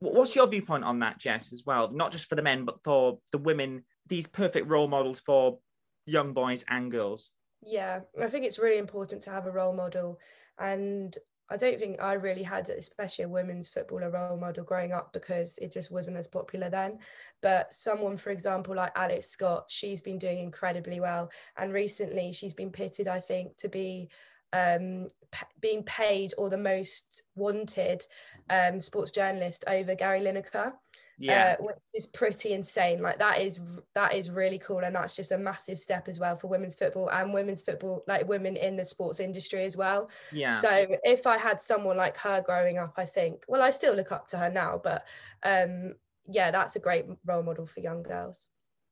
What's 0.00 0.36
your 0.36 0.46
viewpoint 0.46 0.84
on 0.84 0.98
that, 0.98 1.18
Jess, 1.18 1.50
as 1.54 1.62
well? 1.64 1.90
Not 1.90 2.12
just 2.12 2.28
for 2.28 2.34
the 2.34 2.42
men, 2.42 2.66
but 2.66 2.84
for 2.84 3.18
the 3.32 3.38
women, 3.38 3.84
these 4.06 4.26
perfect 4.26 4.68
role 4.68 4.86
models 4.86 5.18
for 5.18 5.60
young 6.04 6.34
boys 6.34 6.62
and 6.68 6.90
girls. 6.90 7.30
Yeah, 7.62 8.00
I 8.22 8.26
think 8.26 8.44
it's 8.44 8.58
really 8.58 8.76
important 8.76 9.22
to 9.22 9.30
have 9.30 9.46
a 9.46 9.50
role 9.50 9.72
model. 9.72 10.18
And 10.58 11.16
I 11.50 11.56
don't 11.56 11.78
think 11.78 12.00
I 12.00 12.14
really 12.14 12.44
had, 12.44 12.70
especially 12.70 13.24
a 13.24 13.28
women's 13.28 13.68
footballer 13.68 14.10
role 14.10 14.36
model 14.36 14.64
growing 14.64 14.92
up 14.92 15.12
because 15.12 15.58
it 15.58 15.72
just 15.72 15.90
wasn't 15.90 16.16
as 16.16 16.28
popular 16.28 16.70
then. 16.70 16.98
But 17.42 17.72
someone, 17.72 18.16
for 18.16 18.30
example, 18.30 18.76
like 18.76 18.92
Alex 18.94 19.26
Scott, 19.26 19.64
she's 19.68 20.00
been 20.00 20.18
doing 20.18 20.38
incredibly 20.38 21.00
well. 21.00 21.30
And 21.56 21.72
recently 21.72 22.32
she's 22.32 22.54
been 22.54 22.70
pitted, 22.70 23.08
I 23.08 23.18
think, 23.18 23.56
to 23.58 23.68
be 23.68 24.08
um, 24.52 25.10
p- 25.32 25.46
being 25.60 25.82
paid 25.82 26.34
or 26.38 26.50
the 26.50 26.56
most 26.56 27.22
wanted 27.34 28.04
um, 28.48 28.80
sports 28.80 29.10
journalist 29.10 29.64
over 29.66 29.94
Gary 29.94 30.20
Lineker 30.20 30.72
yeah 31.20 31.56
uh, 31.58 31.62
which 31.62 31.76
is 31.94 32.06
pretty 32.06 32.52
insane 32.52 33.00
like 33.00 33.18
that 33.18 33.38
is 33.38 33.60
that 33.94 34.14
is 34.14 34.30
really 34.30 34.58
cool 34.58 34.78
and 34.78 34.96
that's 34.96 35.14
just 35.14 35.32
a 35.32 35.38
massive 35.38 35.78
step 35.78 36.08
as 36.08 36.18
well 36.18 36.36
for 36.36 36.48
women's 36.48 36.74
football 36.74 37.10
and 37.10 37.32
women's 37.32 37.62
football 37.62 38.02
like 38.06 38.26
women 38.26 38.56
in 38.56 38.76
the 38.76 38.84
sports 38.84 39.20
industry 39.20 39.64
as 39.64 39.76
well 39.76 40.08
yeah 40.32 40.58
so 40.58 40.86
if 41.04 41.26
i 41.26 41.36
had 41.36 41.60
someone 41.60 41.96
like 41.96 42.16
her 42.16 42.40
growing 42.40 42.78
up 42.78 42.94
i 42.96 43.04
think 43.04 43.44
well 43.48 43.62
i 43.62 43.70
still 43.70 43.94
look 43.94 44.12
up 44.12 44.26
to 44.26 44.38
her 44.38 44.50
now 44.50 44.80
but 44.82 45.06
um 45.44 45.92
yeah 46.26 46.50
that's 46.50 46.76
a 46.76 46.80
great 46.80 47.04
role 47.26 47.42
model 47.42 47.66
for 47.66 47.80
young 47.80 48.02
girls 48.02 48.48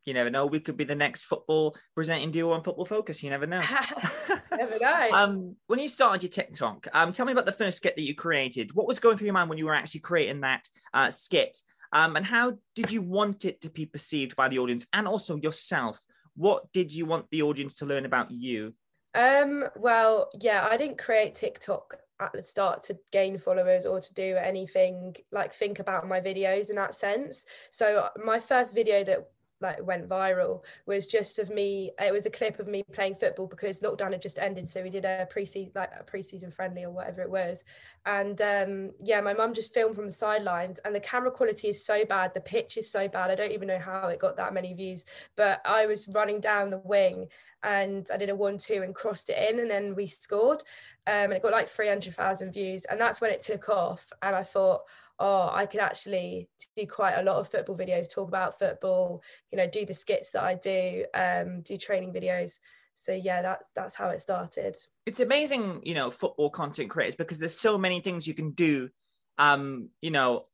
you 0.08 0.14
never 0.14 0.30
know. 0.30 0.46
We 0.46 0.60
could 0.60 0.78
be 0.78 0.84
the 0.84 0.94
next 0.94 1.26
football 1.26 1.76
presenting 1.94 2.30
duo 2.30 2.52
on 2.52 2.62
Football 2.62 2.86
Focus. 2.86 3.22
You 3.22 3.28
never 3.28 3.46
know. 3.46 3.62
never 4.50 4.78
know. 4.80 5.08
um, 5.12 5.56
when 5.66 5.78
you 5.78 5.88
started 5.88 6.22
your 6.22 6.30
TikTok, 6.30 6.88
um, 6.94 7.12
tell 7.12 7.26
me 7.26 7.32
about 7.32 7.44
the 7.44 7.52
first 7.52 7.76
skit 7.76 7.94
that 7.94 8.02
you 8.02 8.14
created. 8.14 8.74
What 8.74 8.88
was 8.88 8.98
going 8.98 9.18
through 9.18 9.26
your 9.26 9.34
mind 9.34 9.50
when 9.50 9.58
you 9.58 9.66
were 9.66 9.74
actually 9.74 10.00
creating 10.00 10.40
that 10.40 10.66
uh, 10.94 11.10
skit? 11.10 11.58
Um, 11.92 12.16
and 12.16 12.24
how 12.24 12.58
did 12.74 12.92
you 12.92 13.02
want 13.02 13.44
it 13.44 13.60
to 13.62 13.70
be 13.70 13.86
perceived 13.86 14.36
by 14.36 14.48
the 14.48 14.58
audience 14.58 14.86
and 14.92 15.08
also 15.08 15.36
yourself? 15.36 16.00
What 16.36 16.70
did 16.72 16.92
you 16.92 17.06
want 17.06 17.26
the 17.30 17.42
audience 17.42 17.74
to 17.74 17.86
learn 17.86 18.04
about 18.04 18.30
you? 18.30 18.74
Um, 19.14 19.64
well, 19.76 20.30
yeah, 20.40 20.66
I 20.70 20.76
didn't 20.76 20.98
create 20.98 21.34
TikTok 21.34 21.96
at 22.20 22.32
the 22.32 22.42
start 22.42 22.82
to 22.84 22.98
gain 23.12 23.38
followers 23.38 23.86
or 23.86 24.00
to 24.00 24.14
do 24.14 24.36
anything 24.36 25.14
like 25.32 25.52
think 25.52 25.78
about 25.78 26.08
my 26.08 26.20
videos 26.20 26.70
in 26.70 26.76
that 26.76 26.94
sense. 26.94 27.46
So 27.70 28.08
my 28.24 28.40
first 28.40 28.74
video 28.74 29.04
that 29.04 29.28
like 29.60 29.84
went 29.84 30.08
viral 30.08 30.62
was 30.86 31.06
just 31.06 31.38
of 31.38 31.50
me 31.50 31.90
it 32.00 32.12
was 32.12 32.26
a 32.26 32.30
clip 32.30 32.58
of 32.60 32.68
me 32.68 32.82
playing 32.92 33.14
football 33.14 33.46
because 33.46 33.80
lockdown 33.80 34.12
had 34.12 34.22
just 34.22 34.38
ended 34.38 34.68
so 34.68 34.82
we 34.82 34.90
did 34.90 35.04
a 35.04 35.26
pre-season 35.30 35.72
like 35.74 35.90
a 35.98 36.04
pre-season 36.04 36.50
friendly 36.50 36.84
or 36.84 36.90
whatever 36.90 37.22
it 37.22 37.30
was. 37.30 37.64
And 38.06 38.40
um 38.40 38.92
yeah 39.02 39.20
my 39.20 39.34
mum 39.34 39.52
just 39.52 39.74
filmed 39.74 39.96
from 39.96 40.06
the 40.06 40.12
sidelines 40.12 40.78
and 40.80 40.94
the 40.94 41.00
camera 41.00 41.30
quality 41.30 41.68
is 41.68 41.84
so 41.84 42.04
bad 42.04 42.32
the 42.32 42.40
pitch 42.40 42.76
is 42.76 42.90
so 42.90 43.08
bad 43.08 43.30
i 43.30 43.34
don't 43.34 43.52
even 43.52 43.68
know 43.68 43.78
how 43.78 44.08
it 44.08 44.20
got 44.20 44.36
that 44.36 44.54
many 44.54 44.72
views 44.72 45.04
but 45.36 45.60
i 45.64 45.84
was 45.86 46.08
running 46.08 46.40
down 46.40 46.70
the 46.70 46.78
wing 46.78 47.26
and 47.64 48.08
i 48.12 48.16
did 48.16 48.30
a 48.30 48.34
one-two 48.34 48.82
and 48.82 48.94
crossed 48.94 49.28
it 49.28 49.50
in 49.50 49.60
and 49.60 49.70
then 49.70 49.94
we 49.94 50.06
scored. 50.06 50.62
Um 51.06 51.14
and 51.24 51.32
it 51.34 51.42
got 51.42 51.52
like 51.52 51.68
300000 51.68 52.52
views 52.52 52.84
and 52.84 53.00
that's 53.00 53.20
when 53.20 53.32
it 53.32 53.42
took 53.42 53.68
off 53.68 54.10
and 54.22 54.34
i 54.34 54.42
thought 54.42 54.82
oh, 55.18 55.50
I 55.52 55.66
could 55.66 55.80
actually 55.80 56.48
do 56.76 56.86
quite 56.86 57.14
a 57.14 57.22
lot 57.22 57.36
of 57.36 57.48
football 57.48 57.76
videos, 57.76 58.10
talk 58.10 58.28
about 58.28 58.58
football, 58.58 59.22
you 59.50 59.58
know, 59.58 59.66
do 59.66 59.84
the 59.84 59.94
skits 59.94 60.30
that 60.30 60.42
I 60.42 60.54
do, 60.54 61.04
um, 61.14 61.62
do 61.62 61.76
training 61.76 62.12
videos. 62.12 62.58
So 62.94 63.12
yeah, 63.12 63.42
that 63.42 63.64
that's 63.74 63.94
how 63.94 64.08
it 64.08 64.20
started. 64.20 64.76
It's 65.06 65.20
amazing, 65.20 65.82
you 65.84 65.94
know, 65.94 66.10
football 66.10 66.50
content 66.50 66.90
creators 66.90 67.16
because 67.16 67.38
there's 67.38 67.58
so 67.58 67.78
many 67.78 68.00
things 68.00 68.26
you 68.26 68.34
can 68.34 68.50
do. 68.52 68.90
Um, 69.38 69.90
you 70.02 70.10
know, 70.10 70.46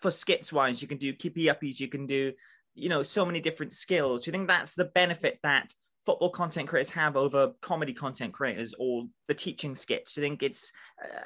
for 0.00 0.10
skits 0.10 0.52
wise, 0.52 0.80
you 0.80 0.88
can 0.88 0.98
do 0.98 1.12
keepy 1.12 1.44
uppies, 1.44 1.80
you 1.80 1.88
can 1.88 2.06
do, 2.06 2.32
you 2.74 2.88
know, 2.88 3.02
so 3.02 3.26
many 3.26 3.40
different 3.40 3.72
skills. 3.74 4.24
Do 4.24 4.28
you 4.28 4.32
think 4.32 4.48
that's 4.48 4.74
the 4.74 4.86
benefit 4.86 5.38
that 5.42 5.72
football 6.06 6.30
content 6.30 6.68
creators 6.68 6.90
have 6.90 7.16
over 7.16 7.52
comedy 7.60 7.92
content 7.92 8.32
creators 8.32 8.74
or 8.78 9.04
the 9.28 9.34
teaching 9.34 9.74
skits? 9.74 10.14
Do 10.14 10.20
you 10.20 10.26
think 10.26 10.42
it's 10.42 10.72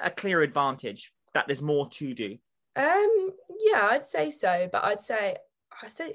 a 0.01 0.11
clear 0.11 0.41
advantage 0.41 1.13
that 1.33 1.47
there's 1.47 1.61
more 1.61 1.89
to 1.91 2.13
do? 2.13 2.37
Um, 2.77 3.31
yeah, 3.59 3.87
I'd 3.91 4.05
say 4.05 4.29
so, 4.29 4.69
but 4.71 4.83
I'd 4.83 5.01
say 5.01 5.35
I 5.83 5.87
say 5.87 6.13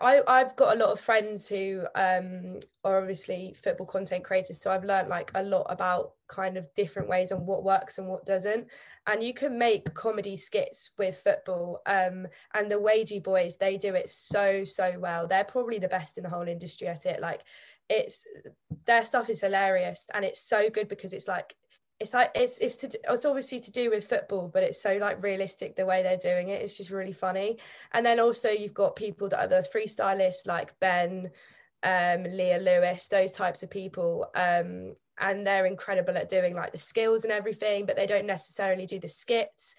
I, 0.00 0.22
I've 0.26 0.56
got 0.56 0.76
a 0.76 0.78
lot 0.78 0.90
of 0.90 0.98
friends 0.98 1.48
who 1.48 1.84
um 1.94 2.58
are 2.84 2.98
obviously 3.00 3.54
football 3.62 3.86
content 3.86 4.24
creators, 4.24 4.60
so 4.60 4.72
I've 4.72 4.84
learned 4.84 5.08
like 5.08 5.30
a 5.34 5.42
lot 5.42 5.66
about 5.68 6.12
kind 6.26 6.56
of 6.56 6.72
different 6.74 7.08
ways 7.08 7.30
and 7.32 7.46
what 7.46 7.64
works 7.64 7.98
and 7.98 8.08
what 8.08 8.26
doesn't. 8.26 8.66
And 9.06 9.22
you 9.22 9.34
can 9.34 9.58
make 9.58 9.92
comedy 9.94 10.36
skits 10.36 10.90
with 10.98 11.18
football. 11.18 11.80
Um, 11.86 12.26
and 12.54 12.70
the 12.70 12.80
Wagey 12.80 13.22
boys, 13.22 13.56
they 13.56 13.76
do 13.76 13.94
it 13.94 14.08
so 14.10 14.64
so 14.64 14.98
well. 14.98 15.28
They're 15.28 15.44
probably 15.44 15.78
the 15.78 15.88
best 15.88 16.18
in 16.18 16.24
the 16.24 16.30
whole 16.30 16.48
industry 16.48 16.88
at 16.88 17.06
it. 17.06 17.20
Like, 17.20 17.42
it's 17.88 18.26
their 18.86 19.04
stuff 19.04 19.30
is 19.30 19.42
hilarious 19.42 20.06
and 20.14 20.24
it's 20.24 20.40
so 20.40 20.70
good 20.70 20.88
because 20.88 21.12
it's 21.12 21.28
like 21.28 21.54
it's 22.00 22.14
like 22.14 22.30
it's 22.34 22.58
it's 22.58 22.76
to 22.76 23.00
it's 23.08 23.24
obviously 23.24 23.58
to 23.58 23.72
do 23.72 23.90
with 23.90 24.08
football 24.08 24.48
but 24.52 24.62
it's 24.62 24.80
so 24.80 24.96
like 24.98 25.22
realistic 25.22 25.74
the 25.74 25.86
way 25.86 26.02
they're 26.02 26.16
doing 26.16 26.48
it. 26.48 26.62
It's 26.62 26.76
just 26.76 26.90
really 26.90 27.12
funny. 27.12 27.58
And 27.92 28.06
then 28.06 28.20
also 28.20 28.50
you've 28.50 28.74
got 28.74 28.96
people 28.96 29.28
that 29.28 29.40
are 29.40 29.48
the 29.48 29.68
freestylists 29.74 30.46
like 30.46 30.78
ben 30.80 31.30
um 31.84 32.24
leah 32.24 32.58
lewis 32.58 33.06
those 33.08 33.30
types 33.32 33.62
of 33.62 33.70
people 33.70 34.28
um 34.34 34.94
and 35.20 35.46
they're 35.46 35.66
incredible 35.66 36.16
at 36.16 36.28
doing 36.28 36.54
like 36.54 36.72
the 36.72 36.78
skills 36.78 37.24
and 37.24 37.32
everything 37.32 37.86
but 37.86 37.96
they 37.96 38.06
don't 38.06 38.26
necessarily 38.26 38.86
do 38.86 38.98
the 38.98 39.08
skits. 39.08 39.74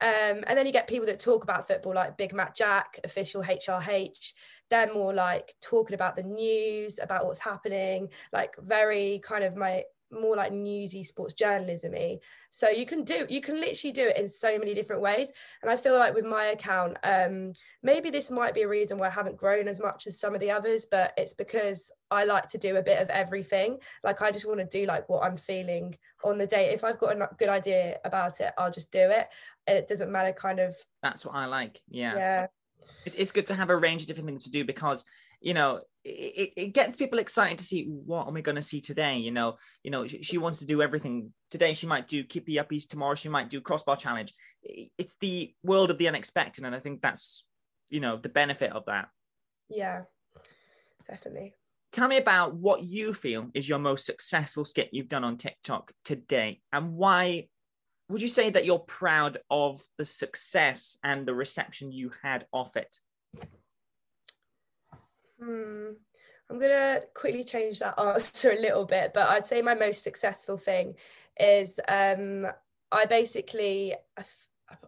Um, 0.00 0.42
and 0.48 0.58
then 0.58 0.66
you 0.66 0.72
get 0.72 0.88
people 0.88 1.06
that 1.06 1.20
talk 1.20 1.44
about 1.44 1.68
football 1.68 1.94
like 1.94 2.16
big 2.16 2.34
matt 2.34 2.54
jack 2.56 2.98
official 3.04 3.42
hrh 3.42 4.32
they're 4.70 4.92
more 4.92 5.14
like 5.14 5.54
talking 5.60 5.94
about 5.94 6.16
the 6.16 6.22
news 6.24 6.98
about 7.00 7.26
what's 7.26 7.38
happening 7.38 8.08
like 8.32 8.56
very 8.58 9.20
kind 9.24 9.44
of 9.44 9.56
my 9.56 9.84
more 10.20 10.36
like 10.36 10.52
newsy 10.52 11.04
sports 11.04 11.34
journalismy. 11.34 12.20
So 12.50 12.68
you 12.68 12.86
can 12.86 13.04
do 13.04 13.26
you 13.28 13.40
can 13.40 13.60
literally 13.60 13.92
do 13.92 14.06
it 14.08 14.18
in 14.18 14.28
so 14.28 14.58
many 14.58 14.74
different 14.74 15.02
ways. 15.02 15.32
And 15.62 15.70
i 15.70 15.76
feel 15.76 15.98
like 15.98 16.14
with 16.14 16.24
my 16.24 16.46
account 16.46 16.96
um 17.04 17.52
maybe 17.82 18.10
this 18.10 18.30
might 18.30 18.54
be 18.54 18.62
a 18.62 18.68
reason 18.68 18.98
why 18.98 19.06
i 19.06 19.10
haven't 19.10 19.36
grown 19.36 19.68
as 19.68 19.80
much 19.80 20.06
as 20.06 20.18
some 20.18 20.34
of 20.34 20.40
the 20.40 20.50
others 20.50 20.86
but 20.90 21.12
it's 21.16 21.34
because 21.34 21.92
i 22.10 22.24
like 22.24 22.48
to 22.48 22.58
do 22.58 22.76
a 22.76 22.82
bit 22.82 23.00
of 23.00 23.08
everything. 23.10 23.78
Like 24.02 24.22
i 24.22 24.30
just 24.30 24.46
want 24.46 24.60
to 24.60 24.66
do 24.66 24.86
like 24.86 25.08
what 25.08 25.24
i'm 25.24 25.36
feeling 25.36 25.96
on 26.24 26.38
the 26.38 26.46
day. 26.46 26.72
If 26.72 26.84
i've 26.84 26.98
got 26.98 27.16
a 27.16 27.28
good 27.38 27.48
idea 27.48 27.98
about 28.04 28.40
it 28.40 28.52
i'll 28.58 28.70
just 28.70 28.92
do 28.92 29.10
it. 29.10 29.28
It 29.66 29.88
doesn't 29.88 30.12
matter 30.12 30.32
kind 30.32 30.60
of 30.60 30.76
that's 31.02 31.24
what 31.24 31.34
i 31.34 31.46
like 31.46 31.80
yeah. 31.88 32.16
Yeah. 32.16 32.46
It's 33.06 33.32
good 33.32 33.46
to 33.46 33.54
have 33.54 33.70
a 33.70 33.76
range 33.76 34.02
of 34.02 34.08
different 34.08 34.28
things 34.28 34.44
to 34.44 34.50
do 34.50 34.64
because 34.64 35.04
you 35.44 35.54
know 35.54 35.80
it, 36.04 36.52
it 36.56 36.74
gets 36.74 36.96
people 36.96 37.18
excited 37.18 37.58
to 37.58 37.64
see 37.64 37.84
what 37.84 38.28
am 38.28 38.36
I 38.36 38.42
going 38.42 38.56
to 38.56 38.62
see 38.62 38.80
today. 38.80 39.16
You 39.16 39.30
know, 39.30 39.56
you 39.82 39.90
know, 39.90 40.06
she, 40.06 40.22
she, 40.22 40.38
wants 40.38 40.58
to 40.58 40.66
do 40.66 40.82
everything 40.82 41.32
today. 41.50 41.72
She 41.72 41.86
might 41.86 42.08
do 42.08 42.24
keepy 42.24 42.56
uppies 42.56 42.86
tomorrow. 42.86 43.14
She 43.14 43.30
might 43.30 43.48
do 43.48 43.60
crossbar 43.62 43.96
challenge. 43.96 44.34
It's 44.62 45.14
the 45.20 45.54
world 45.62 45.90
of 45.90 45.96
the 45.98 46.08
unexpected, 46.08 46.64
and 46.64 46.74
I 46.74 46.80
think 46.80 47.00
that's 47.00 47.46
you 47.88 48.00
know 48.00 48.18
the 48.18 48.28
benefit 48.28 48.72
of 48.72 48.84
that. 48.86 49.08
Yeah, 49.70 50.02
definitely. 51.08 51.54
Tell 51.92 52.08
me 52.08 52.18
about 52.18 52.54
what 52.54 52.82
you 52.82 53.14
feel 53.14 53.50
is 53.54 53.68
your 53.68 53.78
most 53.78 54.04
successful 54.04 54.64
skit 54.64 54.90
you've 54.92 55.08
done 55.08 55.24
on 55.24 55.38
TikTok 55.38 55.92
today, 56.04 56.60
and 56.72 56.94
why 56.94 57.48
would 58.10 58.20
you 58.20 58.28
say 58.28 58.50
that 58.50 58.66
you're 58.66 58.78
proud 58.78 59.38
of 59.48 59.82
the 59.96 60.04
success 60.04 60.98
and 61.02 61.24
the 61.24 61.34
reception 61.34 61.92
you 61.92 62.10
had 62.22 62.44
off 62.52 62.76
it? 62.76 62.94
Hmm. 65.44 65.90
I'm 66.50 66.58
gonna 66.58 67.00
quickly 67.14 67.44
change 67.44 67.78
that 67.80 67.98
answer 67.98 68.52
a 68.52 68.60
little 68.60 68.84
bit, 68.84 69.12
but 69.14 69.28
I'd 69.28 69.46
say 69.46 69.62
my 69.62 69.74
most 69.74 70.02
successful 70.02 70.56
thing 70.56 70.94
is 71.38 71.80
um, 71.88 72.46
I 72.92 73.06
basically 73.06 73.94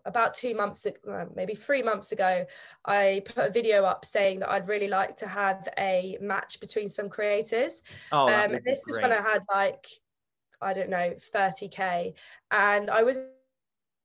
about 0.05 0.35
two 0.35 0.55
months, 0.55 0.87
maybe 1.35 1.55
three 1.55 1.83
months 1.83 2.13
ago, 2.13 2.47
I 2.85 3.23
put 3.25 3.47
a 3.47 3.51
video 3.51 3.85
up 3.85 4.05
saying 4.05 4.41
that 4.41 4.51
I'd 4.51 4.69
really 4.69 4.89
like 4.89 5.17
to 5.19 5.29
have 5.29 5.69
a 5.79 6.17
match 6.21 6.61
between 6.61 6.89
some 6.89 7.09
creators. 7.09 7.83
Oh, 8.13 8.29
um, 8.29 8.55
and 8.55 8.65
this 8.65 8.83
was 8.87 8.99
when 8.99 9.13
I 9.13 9.21
had 9.21 9.43
like, 9.53 9.87
I 10.61 10.73
don't 10.73 10.91
know, 10.91 11.15
30k, 11.35 12.15
and 12.51 12.91
I 12.91 13.03
wasn't 13.03 13.31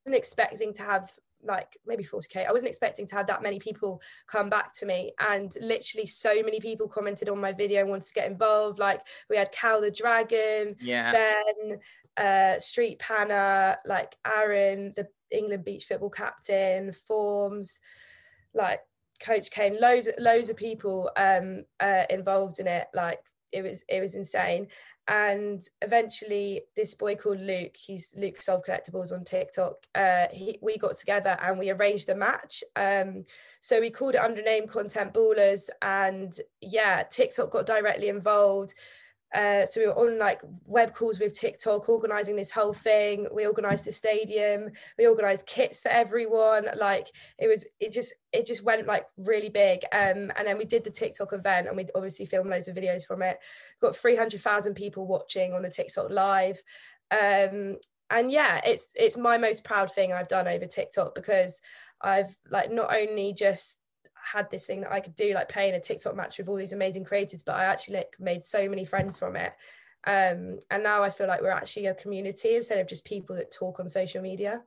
expecting 0.08 0.74
to 0.74 0.84
have 0.84 1.12
like 1.44 1.78
maybe 1.86 2.04
40k 2.04 2.48
i 2.48 2.52
wasn't 2.52 2.70
expecting 2.70 3.06
to 3.08 3.16
have 3.16 3.28
that 3.28 3.42
many 3.42 3.60
people 3.60 4.02
come 4.28 4.50
back 4.50 4.74
to 4.76 4.86
me 4.86 5.12
and 5.20 5.56
literally 5.62 6.06
so 6.06 6.42
many 6.44 6.60
people 6.60 6.88
commented 6.88 7.30
on 7.30 7.40
my 7.40 7.52
video 7.52 7.82
and 7.82 7.90
wanted 7.90 8.08
to 8.08 8.14
get 8.14 8.30
involved. 8.30 8.80
Like 8.80 9.02
we 9.30 9.38
had 9.38 9.52
cal 9.52 9.82
the 9.82 9.92
dragon 9.92 10.76
yeah. 10.80 11.12
Ben 11.12 11.80
uh 12.18 12.60
street 12.60 13.00
panna 13.00 13.78
like 13.86 14.18
aaron 14.26 14.92
the 14.98 15.08
england 15.32 15.64
beach 15.64 15.86
football 15.86 16.10
captain 16.10 16.92
forms 16.92 17.80
like 18.54 18.82
coach 19.22 19.50
kane 19.50 19.80
loads 19.80 20.10
loads 20.20 20.50
of 20.50 20.58
people 20.58 21.10
um 21.16 21.64
uh, 21.80 22.04
involved 22.10 22.60
in 22.60 22.68
it. 22.68 22.88
Like 22.94 23.20
it 23.52 23.64
was 23.64 23.84
it 23.88 24.02
was 24.02 24.16
insane. 24.16 24.68
And 25.08 25.68
eventually 25.82 26.62
this 26.76 26.94
boy 26.94 27.16
called 27.16 27.40
luke 27.40 27.76
he's 27.76 28.14
luke 28.16 28.38
solve 28.42 28.64
collectibles 28.64 29.12
on 29.12 29.24
tiktok 29.24 29.76
uh 29.96 30.28
he, 30.32 30.60
we 30.62 30.78
got 30.78 30.96
together 30.96 31.38
and 31.42 31.58
we 31.60 31.70
arranged 31.70 32.10
a 32.10 32.16
match. 32.16 32.64
Um 32.76 33.26
so 33.60 33.80
we 33.80 33.90
called 33.90 34.16
it 34.16 34.22
under 34.22 34.42
name 34.42 34.68
content 34.68 35.14
ballers. 35.14 35.70
And 35.82 36.38
yeah 36.62 37.04
tiktok 37.04 37.52
got 37.52 37.66
directly 37.66 38.10
involved 38.10 38.74
uh, 39.34 39.66
so 39.66 39.80
we 39.80 39.88
were 39.88 39.98
on 39.98 40.18
like 40.20 40.42
web 40.66 40.94
calls 40.94 41.20
with 41.20 41.38
TikTok, 41.38 41.88
organizing 41.88 42.36
this 42.36 42.52
whole 42.52 42.74
thing. 42.74 43.28
We 43.34 43.46
organized 43.46 43.86
the 43.86 43.92
stadium. 43.92 44.70
We 44.98 45.08
organized 45.08 45.48
kits 45.48 45.82
for 45.82 45.90
everyone. 45.90 46.68
Like 46.78 47.08
it 47.40 47.48
was, 47.48 47.66
it 47.80 47.94
just, 47.94 48.14
it 48.34 48.46
just 48.46 48.64
went 48.64 48.88
like 48.88 49.06
really 49.18 49.50
big. 49.50 49.84
Um, 49.94 50.32
and 50.36 50.46
then 50.46 50.58
we 50.58 50.66
did 50.66 50.84
the 50.84 50.92
TikTok 50.92 51.34
event, 51.34 51.68
and 51.68 51.78
we 51.78 51.88
obviously 51.96 52.26
filmed 52.26 52.50
loads 52.50 52.68
of 52.68 52.76
videos 52.76 53.06
from 53.06 53.22
it. 53.22 53.38
Got 53.82 53.96
three 53.96 54.16
hundred 54.16 54.42
thousand 54.42 54.76
people 54.76 55.08
watching 55.08 55.54
on 55.54 55.62
the 55.62 55.70
TikTok 55.70 56.10
live. 56.10 56.62
Um, 57.12 57.78
and 58.10 58.32
yeah, 58.32 58.60
it's 58.66 58.94
it's 58.96 59.18
my 59.18 59.38
most 59.38 59.64
proud 59.64 59.92
thing 59.92 60.12
I've 60.12 60.28
done 60.28 60.48
over 60.48 60.66
TikTok 60.66 61.16
because 61.16 61.62
I've 62.02 62.36
like 62.50 62.72
not 62.72 62.94
only 62.94 63.34
just 63.34 63.81
had 64.32 64.50
this 64.50 64.68
thing 64.68 64.82
that 64.82 64.92
I 64.92 65.00
could 65.00 65.16
do, 65.16 65.34
like 65.34 65.50
playing 65.50 65.76
a 65.76 65.80
TikTok 65.80 66.16
match 66.16 66.38
with 66.38 66.48
all 66.48 66.56
these 66.56 66.74
amazing 66.74 67.04
creators, 67.04 67.44
but 67.44 67.56
I 67.56 67.66
actually 67.66 67.98
like 67.98 68.16
made 68.20 68.44
so 68.44 68.68
many 68.70 68.86
friends 68.86 69.18
from 69.18 69.36
it. 69.36 69.54
Um, 70.06 70.60
and 70.72 70.84
now 70.84 71.04
I 71.04 71.10
feel 71.10 71.28
like 71.28 71.42
we're 71.42 71.50
actually 71.50 71.88
a 71.88 71.96
community 71.96 72.56
instead 72.56 72.80
of 72.80 72.88
just 72.88 73.06
people 73.06 73.36
that 73.36 73.52
talk 73.52 73.80
on 73.80 73.88
social 73.88 74.22
media. 74.22 74.62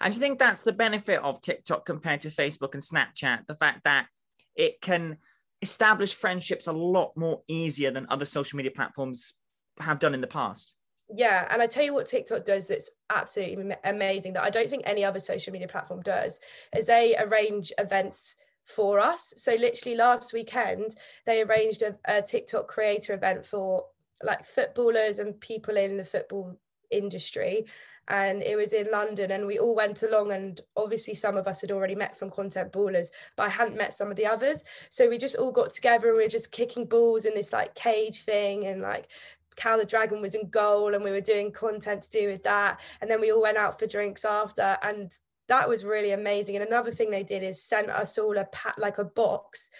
And 0.00 0.12
do 0.12 0.18
you 0.18 0.20
think 0.20 0.38
that's 0.38 0.60
the 0.60 0.72
benefit 0.72 1.20
of 1.20 1.40
TikTok 1.40 1.86
compared 1.86 2.22
to 2.22 2.28
Facebook 2.28 2.74
and 2.74 2.82
Snapchat? 2.82 3.46
The 3.46 3.54
fact 3.54 3.84
that 3.84 4.06
it 4.54 4.80
can 4.80 5.18
establish 5.62 6.14
friendships 6.14 6.66
a 6.66 6.72
lot 6.72 7.16
more 7.16 7.42
easier 7.48 7.90
than 7.90 8.06
other 8.10 8.24
social 8.24 8.56
media 8.56 8.72
platforms 8.72 9.34
have 9.80 9.98
done 9.98 10.14
in 10.14 10.20
the 10.20 10.26
past. 10.26 10.74
Yeah, 11.14 11.46
and 11.50 11.60
I 11.60 11.66
tell 11.66 11.84
you 11.84 11.94
what 11.94 12.06
TikTok 12.06 12.44
does 12.44 12.66
that's 12.66 12.90
absolutely 13.10 13.74
amazing 13.84 14.32
that 14.34 14.42
I 14.42 14.50
don't 14.50 14.68
think 14.68 14.82
any 14.86 15.04
other 15.04 15.20
social 15.20 15.52
media 15.52 15.68
platform 15.68 16.00
does 16.00 16.40
is 16.76 16.86
they 16.86 17.14
arrange 17.16 17.72
events 17.78 18.36
for 18.64 18.98
us. 18.98 19.34
So 19.36 19.54
literally 19.54 19.96
last 19.96 20.32
weekend 20.32 20.96
they 21.26 21.42
arranged 21.42 21.82
a, 21.82 21.96
a 22.06 22.22
TikTok 22.22 22.66
creator 22.66 23.14
event 23.14 23.44
for 23.44 23.86
like 24.22 24.44
footballers 24.44 25.18
and 25.18 25.38
people 25.40 25.76
in 25.76 25.96
the 25.96 26.04
football 26.04 26.58
industry. 26.90 27.66
And 28.08 28.42
it 28.42 28.56
was 28.56 28.74
in 28.74 28.90
London 28.90 29.30
and 29.30 29.46
we 29.46 29.58
all 29.58 29.74
went 29.74 30.02
along 30.02 30.32
and 30.32 30.60
obviously 30.76 31.14
some 31.14 31.36
of 31.36 31.46
us 31.46 31.62
had 31.62 31.70
already 31.70 31.94
met 31.94 32.16
from 32.16 32.30
content 32.30 32.70
ballers 32.72 33.08
but 33.36 33.44
I 33.44 33.48
hadn't 33.48 33.78
met 33.78 33.94
some 33.94 34.10
of 34.10 34.16
the 34.16 34.26
others. 34.26 34.64
So 34.90 35.08
we 35.08 35.18
just 35.18 35.36
all 35.36 35.52
got 35.52 35.72
together 35.72 36.08
and 36.08 36.16
we 36.16 36.22
were 36.24 36.28
just 36.28 36.52
kicking 36.52 36.84
balls 36.84 37.24
in 37.24 37.34
this 37.34 37.52
like 37.52 37.74
cage 37.74 38.22
thing 38.22 38.66
and 38.66 38.82
like 38.82 39.08
Cal 39.56 39.78
the 39.78 39.84
Dragon 39.84 40.20
was 40.20 40.34
in 40.34 40.48
goal 40.48 40.94
and 40.94 41.04
we 41.04 41.12
were 41.12 41.20
doing 41.20 41.52
content 41.52 42.02
to 42.02 42.10
do 42.10 42.28
with 42.28 42.42
that. 42.42 42.80
And 43.00 43.10
then 43.10 43.20
we 43.20 43.32
all 43.32 43.42
went 43.42 43.56
out 43.56 43.78
for 43.78 43.86
drinks 43.86 44.24
after 44.24 44.76
and 44.82 45.16
that 45.48 45.68
was 45.68 45.84
really 45.84 46.12
amazing. 46.12 46.56
And 46.56 46.64
another 46.64 46.90
thing 46.90 47.10
they 47.10 47.22
did 47.22 47.42
is 47.42 47.62
sent 47.62 47.90
us 47.90 48.18
all 48.18 48.36
a 48.38 48.44
pat 48.46 48.74
like 48.78 48.98
a 48.98 49.04
box. 49.04 49.70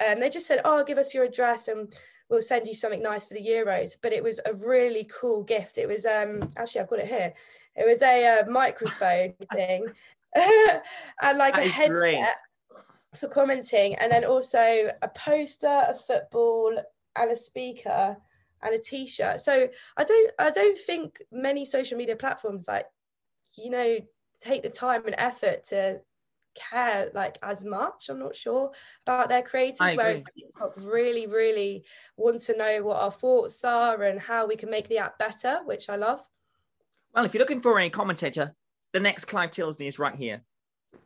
And 0.00 0.20
they 0.20 0.30
just 0.30 0.46
said 0.46 0.60
oh 0.64 0.84
give 0.84 0.98
us 0.98 1.14
your 1.14 1.24
address 1.24 1.68
and 1.68 1.94
we'll 2.28 2.42
send 2.42 2.66
you 2.66 2.74
something 2.74 3.02
nice 3.02 3.26
for 3.26 3.34
the 3.34 3.46
euros. 3.46 3.96
But 4.00 4.12
it 4.12 4.22
was 4.22 4.40
a 4.44 4.54
really 4.54 5.08
cool 5.12 5.42
gift. 5.42 5.78
It 5.78 5.88
was 5.88 6.06
um 6.06 6.48
actually 6.56 6.82
i've 6.82 6.90
got 6.90 7.00
it 7.00 7.08
here. 7.08 7.32
It 7.76 7.86
was 7.86 8.02
a 8.02 8.40
uh, 8.40 8.50
microphone 8.50 9.34
thing. 9.52 9.86
And 11.22 11.38
like 11.38 11.54
that 11.54 11.66
a 11.66 11.68
headset 11.68 11.94
great. 11.94 12.24
for 13.14 13.28
commenting, 13.28 13.94
and 13.94 14.10
then 14.10 14.24
also 14.24 14.90
a 15.00 15.08
poster, 15.14 15.84
a 15.86 15.94
football, 15.94 16.76
and 17.14 17.30
a 17.30 17.36
speaker 17.36 18.16
and 18.62 18.74
a 18.74 18.78
t-shirt. 18.78 19.40
So 19.40 19.68
I 19.96 20.04
don't 20.04 20.32
I 20.38 20.50
don't 20.50 20.76
think 20.78 21.22
many 21.30 21.64
social 21.64 21.96
media 21.96 22.16
platforms 22.16 22.66
like 22.66 22.86
you 23.56 23.70
know 23.70 23.98
take 24.44 24.62
the 24.62 24.70
time 24.70 25.04
and 25.06 25.14
effort 25.18 25.64
to 25.64 26.00
care 26.54 27.10
like 27.14 27.36
as 27.42 27.64
much 27.64 28.08
i'm 28.08 28.20
not 28.20 28.36
sure 28.36 28.70
about 29.06 29.28
their 29.28 29.42
creators 29.42 29.96
whereas 29.96 30.22
tiktok 30.22 30.72
really 30.76 31.26
really 31.26 31.84
want 32.16 32.40
to 32.40 32.56
know 32.56 32.80
what 32.80 33.02
our 33.02 33.10
thoughts 33.10 33.64
are 33.64 34.04
and 34.04 34.20
how 34.20 34.46
we 34.46 34.54
can 34.54 34.70
make 34.70 34.88
the 34.88 34.98
app 34.98 35.18
better 35.18 35.58
which 35.64 35.90
i 35.90 35.96
love 35.96 36.20
well, 37.14 37.24
if 37.24 37.32
you're 37.32 37.40
looking 37.40 37.60
for 37.60 37.78
a 37.78 37.88
commentator, 37.88 38.54
the 38.92 38.98
next 38.98 39.26
Clive 39.26 39.50
Tyldesley 39.50 39.86
is 39.86 40.00
right 40.00 40.16
here. 40.16 40.42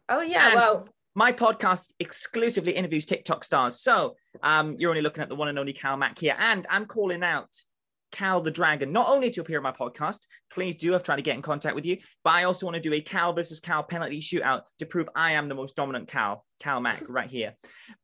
Oh 0.09 0.23
yeah, 0.23 0.47
and 0.47 0.55
well. 0.55 0.89
My 1.15 1.33
podcast 1.33 1.93
exclusively 1.99 2.73
interviews 2.73 3.05
TikTok 3.05 3.45
stars. 3.45 3.81
So 3.81 4.15
um, 4.43 4.77
you're 4.79 4.91
only 4.91 5.03
looking 5.03 5.23
at 5.23 5.29
the 5.29 5.35
one 5.35 5.49
and 5.49 5.59
only 5.59 5.73
Cal 5.73 5.97
Mack 5.97 6.19
here. 6.19 6.37
And 6.39 6.65
I'm 6.71 6.87
calling 6.87 7.25
out 7.25 7.51
Cal 8.13 8.41
the 8.41 8.51
Dragon, 8.51 8.93
not 8.93 9.09
only 9.09 9.31
to 9.31 9.41
appear 9.41 9.59
on 9.59 9.63
my 9.63 9.73
podcast, 9.73 10.27
please 10.51 10.77
do. 10.77 10.95
I've 10.95 11.03
tried 11.03 11.17
to 11.17 11.23
get 11.23 11.37
in 11.37 11.43
contact 11.43 11.75
with 11.75 11.87
you, 11.87 11.99
but 12.25 12.35
I 12.35 12.45
also 12.45 12.67
want 12.67 12.77
to 12.77 12.81
do 12.83 12.93
a 12.93 13.01
Cal 13.01 13.33
versus 13.33 13.61
Cal 13.61 13.83
penalty 13.83 14.21
shootout 14.21 14.63
to 14.79 14.87
prove 14.87 15.09
I 15.15 15.33
am 15.33 15.49
the 15.49 15.55
most 15.55 15.77
dominant 15.77 16.09
Cal, 16.09 16.45
Cal 16.61 16.81
Mack, 16.81 17.03
right 17.09 17.31
here. 17.31 17.55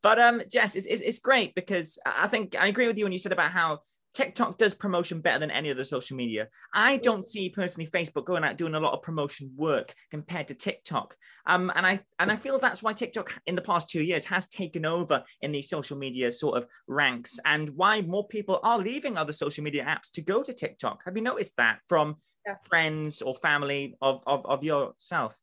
But 0.02 0.18
um, 0.18 0.42
Jess, 0.50 0.76
it's, 0.76 0.86
it's, 0.86 1.02
it's 1.02 1.18
great 1.18 1.54
because 1.54 1.98
I 2.04 2.28
think 2.28 2.56
I 2.58 2.66
agree 2.68 2.86
with 2.86 2.98
you 2.98 3.04
when 3.04 3.12
you 3.12 3.18
said 3.18 3.32
about 3.32 3.50
how 3.50 3.80
TikTok 4.14 4.58
does 4.58 4.74
promotion 4.74 5.20
better 5.20 5.40
than 5.40 5.50
any 5.50 5.70
other 5.70 5.84
social 5.84 6.16
media. 6.16 6.48
I 6.72 6.98
don't 6.98 7.24
see 7.24 7.48
personally 7.48 7.90
Facebook 7.90 8.24
going 8.24 8.44
out 8.44 8.56
doing 8.56 8.74
a 8.74 8.80
lot 8.80 8.94
of 8.94 9.02
promotion 9.02 9.52
work 9.56 9.92
compared 10.10 10.48
to 10.48 10.54
TikTok. 10.54 11.16
Um, 11.46 11.70
and 11.74 11.84
I 11.86 12.00
and 12.18 12.32
I 12.32 12.36
feel 12.36 12.58
that's 12.58 12.82
why 12.82 12.92
TikTok 12.92 13.34
in 13.46 13.56
the 13.56 13.62
past 13.62 13.90
two 13.90 14.02
years 14.02 14.24
has 14.26 14.46
taken 14.48 14.86
over 14.86 15.22
in 15.42 15.52
these 15.52 15.68
social 15.68 15.98
media 15.98 16.32
sort 16.32 16.56
of 16.56 16.66
ranks, 16.86 17.38
and 17.44 17.68
why 17.70 18.00
more 18.02 18.26
people 18.28 18.60
are 18.62 18.78
leaving 18.78 19.18
other 19.18 19.32
social 19.32 19.64
media 19.64 19.84
apps 19.84 20.10
to 20.12 20.22
go 20.22 20.42
to 20.42 20.52
TikTok. 20.52 21.02
Have 21.04 21.16
you 21.16 21.22
noticed 21.22 21.56
that 21.56 21.80
from 21.88 22.16
yeah. 22.46 22.54
friends 22.62 23.20
or 23.20 23.34
family 23.34 23.96
of, 24.00 24.22
of, 24.26 24.46
of 24.46 24.62
yourself? 24.64 25.36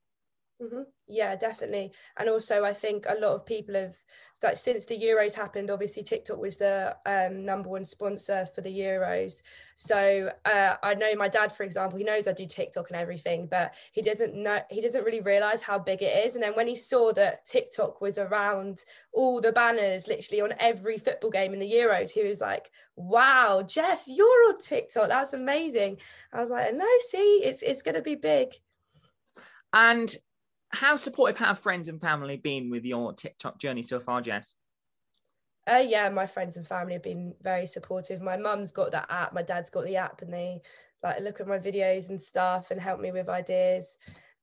Mm-hmm. 0.62 0.82
Yeah, 1.08 1.36
definitely. 1.36 1.91
And 2.18 2.30
also, 2.30 2.63
I 2.63 2.72
think 2.72 3.06
a 3.10 3.20
lot 3.20 3.34
of 3.34 3.48
people 3.48 3.74
have, 3.74 3.98
like, 4.44 4.58
since 4.58 4.86
the 4.86 4.98
Euros 4.98 5.34
happened, 5.34 5.72
obviously 5.72 6.03
TikTok 6.03 6.38
was 6.38 6.58
the 6.58 6.96
um, 7.07 7.44
number 7.44 7.68
one 7.68 7.83
sponsor 7.83 8.46
for 8.46 8.62
the 8.62 8.70
Euros. 8.70 9.42
So 9.75 10.31
uh, 10.46 10.75
I 10.83 10.94
know 10.94 11.16
my 11.16 11.29
dad, 11.29 11.51
for 11.51 11.64
example, 11.64 11.98
he 11.98 12.03
knows 12.03 12.27
I 12.27 12.33
do 12.33 12.46
TikTok 12.46 12.92
and 12.92 13.00
everything, 13.00 13.48
but 13.48 13.74
he 13.92 14.03
doesn't 14.03 14.35
know, 14.35 14.59
he 14.70 14.81
doesn't 14.81 15.03
really 15.03 15.22
realize 15.22 15.64
how 15.64 15.79
big 15.79 16.03
it 16.03 16.25
is. 16.25 16.35
And 16.35 16.44
then 16.44 16.53
when 16.53 16.68
he 16.68 16.75
saw 16.75 17.12
that 17.14 17.44
TikTok 17.48 18.00
was 18.00 18.20
around 18.20 18.85
all 19.14 19.42
the 19.42 19.51
banners, 19.51 20.07
literally 20.07 20.42
on 20.42 20.53
every 20.59 21.00
football 21.00 21.31
game 21.31 21.53
in 21.53 21.59
the 21.59 21.72
Euros, 21.72 22.12
he 22.12 22.24
was 22.24 22.40
like, 22.40 22.70
wow, 22.96 23.64
Jess, 23.68 24.07
you're 24.07 24.50
on 24.50 24.62
TikTok. 24.62 25.07
That's 25.09 25.33
amazing. 25.33 25.98
I 26.31 26.40
was 26.40 26.51
like, 26.51 26.72
no, 26.75 26.88
see, 27.09 27.42
it's, 27.44 27.64
it's 27.64 27.81
going 27.81 27.96
to 27.96 28.03
be 28.03 28.16
big. 28.16 28.50
And 29.74 30.14
how 30.74 30.96
supportive 30.96 31.38
have 31.40 31.60
friends 31.60 31.88
and 31.88 32.00
family 32.00 32.38
been 32.38 32.70
with 32.70 32.86
your 32.86 33.14
TikTok 33.14 33.60
journey 33.60 33.84
so 33.84 34.00
far, 34.00 34.22
Jess? 34.22 34.55
Uh, 35.70 35.84
yeah, 35.86 36.10
my 36.10 36.25
friends 36.25 36.57
and 36.57 36.68
family 36.68 36.94
have 36.94 37.03
been 37.03 37.34
very 37.42 37.68
supportive. 37.68 38.22
My 38.22 38.38
mum's 38.38 38.72
got 38.72 38.92
that 38.92 39.07
app, 39.10 39.34
my 39.34 39.44
dad's 39.44 39.70
got 39.70 39.86
the 39.86 39.96
app, 39.98 40.22
and 40.22 40.34
they 40.34 40.62
like 41.03 41.22
look 41.22 41.40
at 41.40 41.48
my 41.48 41.60
videos 41.60 42.10
and 42.10 42.22
stuff 42.22 42.72
and 42.72 42.79
help 42.79 43.00
me 43.00 43.12
with 43.12 43.29
ideas. 43.29 43.98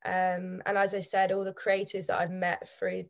Um, 0.04 0.62
and 0.66 0.76
as 0.76 0.94
I 0.94 1.00
said, 1.00 1.32
all 1.32 1.44
the 1.44 1.52
creators 1.52 2.06
that 2.06 2.20
I've 2.20 2.30
met 2.30 2.68
through 2.78 3.04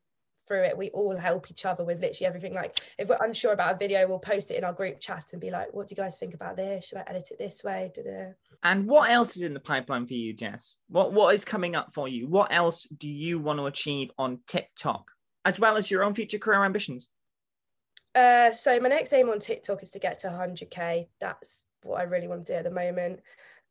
through 0.49 0.63
it, 0.63 0.77
we 0.77 0.91
all 0.91 1.17
help 1.17 1.51
each 1.51 1.67
other 1.67 1.85
with 1.85 2.01
literally 2.01 2.27
everything. 2.27 2.55
Like 2.55 2.81
if 2.99 3.09
we're 3.09 3.23
unsure 3.23 3.53
about 3.53 3.75
a 3.75 3.79
video, 3.79 4.09
we'll 4.09 4.19
post 4.19 4.51
it 4.51 4.57
in 4.57 4.65
our 4.65 4.73
group 4.73 4.99
chat 4.99 5.27
and 5.33 5.41
be 5.41 5.51
like, 5.51 5.73
"What 5.73 5.87
do 5.87 5.93
you 5.93 6.03
guys 6.03 6.17
think 6.17 6.35
about 6.35 6.57
this? 6.57 6.87
Should 6.87 6.99
I 6.99 7.05
edit 7.07 7.31
it 7.31 7.39
this 7.39 7.63
way?" 7.63 7.93
Da-da. 7.95 8.33
And 8.65 8.89
what 8.89 9.11
else 9.11 9.37
is 9.37 9.43
in 9.43 9.55
the 9.55 9.61
pipeline 9.61 10.07
for 10.07 10.15
you, 10.15 10.33
Jess? 10.33 10.79
What 10.89 11.13
what 11.13 11.35
is 11.35 11.45
coming 11.45 11.77
up 11.77 11.93
for 11.93 12.09
you? 12.09 12.27
What 12.27 12.53
else 12.53 12.85
do 12.85 13.09
you 13.09 13.39
want 13.39 13.61
to 13.61 13.67
achieve 13.67 14.11
on 14.19 14.41
TikTok, 14.47 15.13
as 15.45 15.61
well 15.61 15.77
as 15.77 15.91
your 15.91 16.03
own 16.03 16.15
future 16.15 16.39
career 16.39 16.65
ambitions? 16.65 17.11
Uh, 18.15 18.53
so 18.53 18.81
my 18.81 18.89
next 18.89 19.13
aim 19.13 19.29
on 19.29 19.39
TikTok 19.39 19.83
is 19.83 19.91
to 19.93 19.99
get 19.99 20.19
to 20.21 20.29
100k. 20.29 21.09
That's 21.21 21.63
what 21.83 22.01
I 22.01 22.05
really 22.05 22.27
want 22.27 22.47
to 22.47 22.53
do 22.53 22.57
at 22.57 22.65
the 22.65 22.71
moment. 22.71 23.21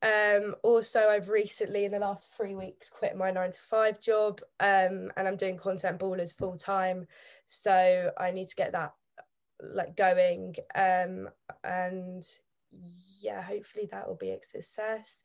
Um, 0.01 0.55
also, 0.61 1.07
I've 1.09 1.29
recently, 1.29 1.85
in 1.85 1.91
the 1.91 1.99
last 1.99 2.35
three 2.35 2.55
weeks, 2.55 2.89
quit 2.89 3.17
my 3.17 3.31
nine 3.31 3.51
to 3.51 3.61
five 3.61 3.99
job, 3.99 4.41
um, 4.59 5.11
and 5.17 5.27
I'm 5.27 5.37
doing 5.37 5.57
content 5.57 5.99
ballers 5.99 6.37
full 6.37 6.55
time. 6.55 7.07
So 7.47 8.11
I 8.17 8.31
need 8.31 8.49
to 8.49 8.55
get 8.55 8.73
that 8.73 8.93
like 9.59 9.95
going, 9.95 10.55
um, 10.75 11.29
and 11.63 12.23
yeah, 13.21 13.41
hopefully 13.41 13.87
that 13.91 14.07
will 14.07 14.15
be 14.15 14.31
a 14.31 14.43
success. 14.43 15.23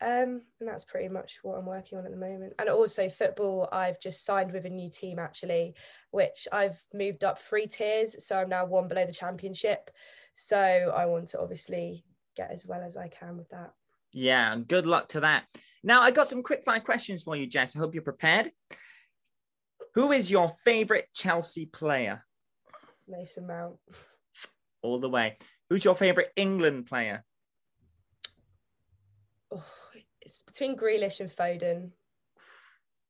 Um, 0.00 0.42
and 0.60 0.68
that's 0.68 0.84
pretty 0.84 1.08
much 1.08 1.38
what 1.42 1.56
I'm 1.56 1.66
working 1.66 1.98
on 1.98 2.04
at 2.04 2.10
the 2.10 2.16
moment. 2.16 2.52
And 2.58 2.68
also 2.68 3.08
football, 3.08 3.68
I've 3.72 4.00
just 4.00 4.24
signed 4.24 4.52
with 4.52 4.66
a 4.66 4.70
new 4.70 4.90
team 4.90 5.18
actually, 5.18 5.74
which 6.10 6.46
I've 6.52 6.78
moved 6.92 7.24
up 7.24 7.38
three 7.38 7.66
tiers. 7.66 8.24
So 8.24 8.36
I'm 8.36 8.48
now 8.48 8.66
one 8.66 8.88
below 8.88 9.06
the 9.06 9.12
championship. 9.12 9.90
So 10.34 10.58
I 10.94 11.06
want 11.06 11.28
to 11.28 11.40
obviously 11.40 12.04
get 12.36 12.50
as 12.50 12.66
well 12.66 12.82
as 12.82 12.96
I 12.96 13.08
can 13.08 13.38
with 13.38 13.48
that. 13.50 13.72
Yeah, 14.14 14.56
good 14.56 14.86
luck 14.86 15.08
to 15.08 15.20
that. 15.20 15.44
Now 15.82 16.00
I 16.00 16.12
got 16.12 16.28
some 16.28 16.44
quick 16.44 16.64
fire 16.64 16.80
questions 16.80 17.24
for 17.24 17.34
you, 17.34 17.48
Jess. 17.48 17.74
I 17.74 17.80
hope 17.80 17.94
you're 17.94 18.02
prepared. 18.02 18.50
Who 19.94 20.12
is 20.12 20.30
your 20.30 20.54
favorite 20.64 21.08
Chelsea 21.12 21.66
player? 21.66 22.24
Mason 23.08 23.46
Mount. 23.46 23.76
All 24.82 25.00
the 25.00 25.10
way. 25.10 25.36
Who's 25.68 25.84
your 25.84 25.96
favourite 25.96 26.28
England 26.36 26.86
player? 26.86 27.24
Oh, 29.52 29.64
it's 30.20 30.42
between 30.42 30.76
Grealish 30.76 31.18
and 31.20 31.30
Foden. 31.30 31.90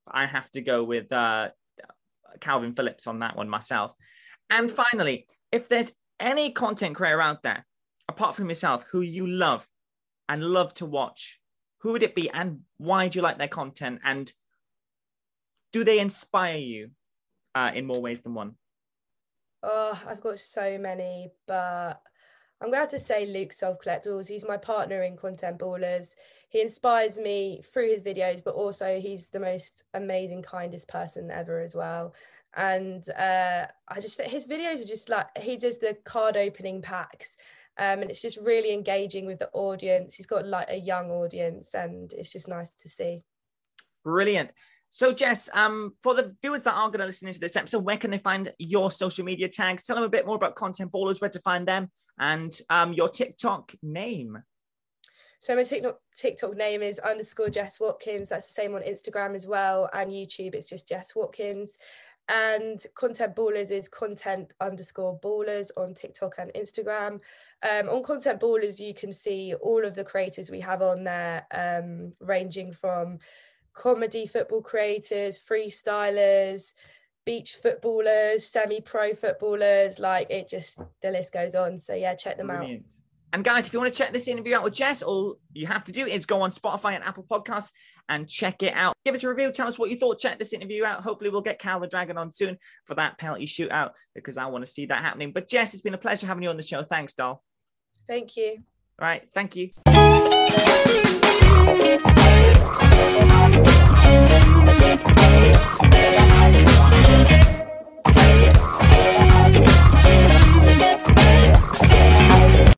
I 0.08 0.24
have 0.24 0.50
to 0.52 0.62
go 0.62 0.84
with 0.84 1.12
uh, 1.12 1.50
Kalvin 2.38 2.74
Phillips 2.74 3.06
on 3.06 3.18
that 3.18 3.36
one 3.36 3.48
myself. 3.48 3.92
And 4.48 4.70
finally, 4.70 5.26
if 5.52 5.68
there's 5.68 5.92
any 6.18 6.50
content 6.50 6.96
creator 6.96 7.20
out 7.20 7.42
there, 7.42 7.66
apart 8.08 8.36
from 8.36 8.48
yourself, 8.48 8.84
who 8.90 9.02
you 9.02 9.26
love 9.26 9.66
and 10.28 10.44
love 10.44 10.74
to 10.74 10.86
watch, 10.86 11.40
who 11.78 11.92
would 11.92 12.02
it 12.02 12.14
be 12.14 12.30
and 12.30 12.60
why 12.78 13.08
do 13.08 13.18
you 13.18 13.22
like 13.22 13.38
their 13.38 13.48
content? 13.48 14.00
And 14.04 14.32
do 15.72 15.84
they 15.84 15.98
inspire 15.98 16.58
you 16.58 16.90
uh, 17.54 17.72
in 17.74 17.86
more 17.86 18.00
ways 18.00 18.22
than 18.22 18.34
one? 18.34 18.54
Oh, 19.62 20.00
I've 20.06 20.20
got 20.20 20.38
so 20.38 20.78
many, 20.78 21.30
but 21.46 22.00
I'm 22.60 22.70
glad 22.70 22.88
to 22.90 22.98
say 22.98 23.26
Luke 23.26 23.50
Collectibles. 23.50 24.28
He's 24.28 24.46
my 24.46 24.56
partner 24.56 25.02
in 25.02 25.16
Content 25.16 25.58
Ballers. 25.58 26.14
He 26.48 26.60
inspires 26.60 27.18
me 27.18 27.62
through 27.72 27.90
his 27.90 28.02
videos, 28.02 28.44
but 28.44 28.54
also 28.54 29.00
he's 29.00 29.28
the 29.28 29.40
most 29.40 29.84
amazing, 29.94 30.42
kindest 30.42 30.88
person 30.88 31.30
ever 31.30 31.60
as 31.60 31.74
well. 31.74 32.14
And 32.56 33.08
uh, 33.10 33.66
I 33.88 34.00
just 34.00 34.20
his 34.20 34.46
videos 34.46 34.82
are 34.82 34.88
just 34.88 35.08
like 35.08 35.26
he 35.36 35.56
does 35.56 35.78
the 35.78 35.94
card 36.04 36.36
opening 36.36 36.80
packs. 36.80 37.36
Um, 37.76 38.02
and 38.02 38.10
it's 38.10 38.22
just 38.22 38.38
really 38.38 38.72
engaging 38.72 39.26
with 39.26 39.40
the 39.40 39.50
audience. 39.52 40.14
He's 40.14 40.26
got 40.26 40.46
like 40.46 40.68
a 40.70 40.76
young 40.76 41.10
audience, 41.10 41.74
and 41.74 42.12
it's 42.12 42.32
just 42.32 42.48
nice 42.48 42.70
to 42.80 42.88
see. 42.88 43.22
Brilliant. 44.04 44.50
So, 44.90 45.12
Jess, 45.12 45.48
um, 45.52 45.94
for 46.02 46.14
the 46.14 46.36
viewers 46.40 46.62
that 46.62 46.74
are 46.74 46.88
going 46.88 47.00
to 47.00 47.06
listen 47.06 47.32
to 47.32 47.40
this 47.40 47.56
episode, 47.56 47.84
where 47.84 47.96
can 47.96 48.12
they 48.12 48.18
find 48.18 48.52
your 48.58 48.92
social 48.92 49.24
media 49.24 49.48
tags? 49.48 49.84
Tell 49.84 49.96
them 49.96 50.04
a 50.04 50.08
bit 50.08 50.24
more 50.24 50.36
about 50.36 50.54
Content 50.54 50.92
Ballers, 50.92 51.20
where 51.20 51.30
to 51.30 51.40
find 51.40 51.66
them, 51.66 51.90
and 52.18 52.56
um, 52.70 52.92
your 52.92 53.08
TikTok 53.08 53.74
name. 53.82 54.38
So 55.40 55.56
my 55.56 55.64
TikTok 55.64 55.98
TikTok 56.16 56.56
name 56.56 56.80
is 56.80 56.98
underscore 57.00 57.50
Jess 57.50 57.80
Watkins. 57.80 58.28
That's 58.28 58.46
the 58.46 58.54
same 58.54 58.74
on 58.74 58.82
Instagram 58.82 59.34
as 59.34 59.46
well, 59.46 59.90
and 59.92 60.10
YouTube. 60.10 60.54
It's 60.54 60.70
just 60.70 60.88
Jess 60.88 61.14
Watkins. 61.14 61.76
And 62.28 62.84
Content 62.94 63.36
Ballers 63.36 63.70
is 63.70 63.88
content 63.88 64.52
underscore 64.60 65.18
ballers 65.20 65.70
on 65.76 65.92
TikTok 65.92 66.36
and 66.38 66.50
Instagram. 66.54 67.20
Um, 67.62 67.88
on 67.88 68.02
Content 68.02 68.40
Ballers, 68.40 68.80
you 68.80 68.94
can 68.94 69.12
see 69.12 69.54
all 69.60 69.84
of 69.84 69.94
the 69.94 70.04
creators 70.04 70.50
we 70.50 70.60
have 70.60 70.80
on 70.80 71.04
there, 71.04 71.46
um, 71.50 72.12
ranging 72.20 72.72
from 72.72 73.18
comedy 73.74 74.26
football 74.26 74.62
creators, 74.62 75.38
freestylers, 75.38 76.72
beach 77.26 77.56
footballers, 77.56 78.46
semi-pro 78.46 79.14
footballers. 79.14 79.98
Like 79.98 80.28
it 80.30 80.48
just 80.48 80.80
the 81.02 81.10
list 81.10 81.32
goes 81.32 81.54
on. 81.54 81.78
So 81.78 81.94
yeah, 81.94 82.14
check 82.14 82.38
them 82.38 82.46
Brilliant. 82.46 82.84
out. 82.84 82.93
And 83.34 83.42
guys, 83.42 83.66
if 83.66 83.72
you 83.72 83.80
want 83.80 83.92
to 83.92 83.98
check 83.98 84.12
this 84.12 84.28
interview 84.28 84.54
out 84.54 84.62
with 84.62 84.74
Jess, 84.74 85.02
all 85.02 85.40
you 85.52 85.66
have 85.66 85.82
to 85.84 85.92
do 85.92 86.06
is 86.06 86.24
go 86.24 86.42
on 86.42 86.52
Spotify 86.52 86.92
and 86.92 87.02
Apple 87.02 87.26
Podcasts 87.28 87.72
and 88.08 88.28
check 88.28 88.62
it 88.62 88.72
out. 88.74 88.94
Give 89.04 89.12
us 89.12 89.24
a 89.24 89.28
review. 89.28 89.50
Tell 89.50 89.66
us 89.66 89.76
what 89.76 89.90
you 89.90 89.96
thought. 89.96 90.20
Check 90.20 90.38
this 90.38 90.52
interview 90.52 90.84
out. 90.84 91.00
Hopefully, 91.00 91.30
we'll 91.30 91.42
get 91.42 91.58
Cal 91.58 91.80
the 91.80 91.88
Dragon 91.88 92.16
on 92.16 92.30
soon 92.30 92.58
for 92.84 92.94
that 92.94 93.18
penalty 93.18 93.46
shootout 93.46 93.90
because 94.14 94.36
I 94.36 94.46
want 94.46 94.64
to 94.64 94.70
see 94.70 94.86
that 94.86 95.02
happening. 95.02 95.32
But 95.32 95.48
Jess, 95.48 95.74
it's 95.74 95.82
been 95.82 95.94
a 95.94 95.98
pleasure 95.98 96.28
having 96.28 96.44
you 96.44 96.48
on 96.48 96.56
the 96.56 96.62
show. 96.62 96.84
Thanks, 96.84 97.12
doll. 97.14 97.42
Thank 98.06 98.36
you. 98.36 98.58
All 99.00 99.08
right. 99.08 99.28
Thank 99.34 99.56
you. 99.56 99.70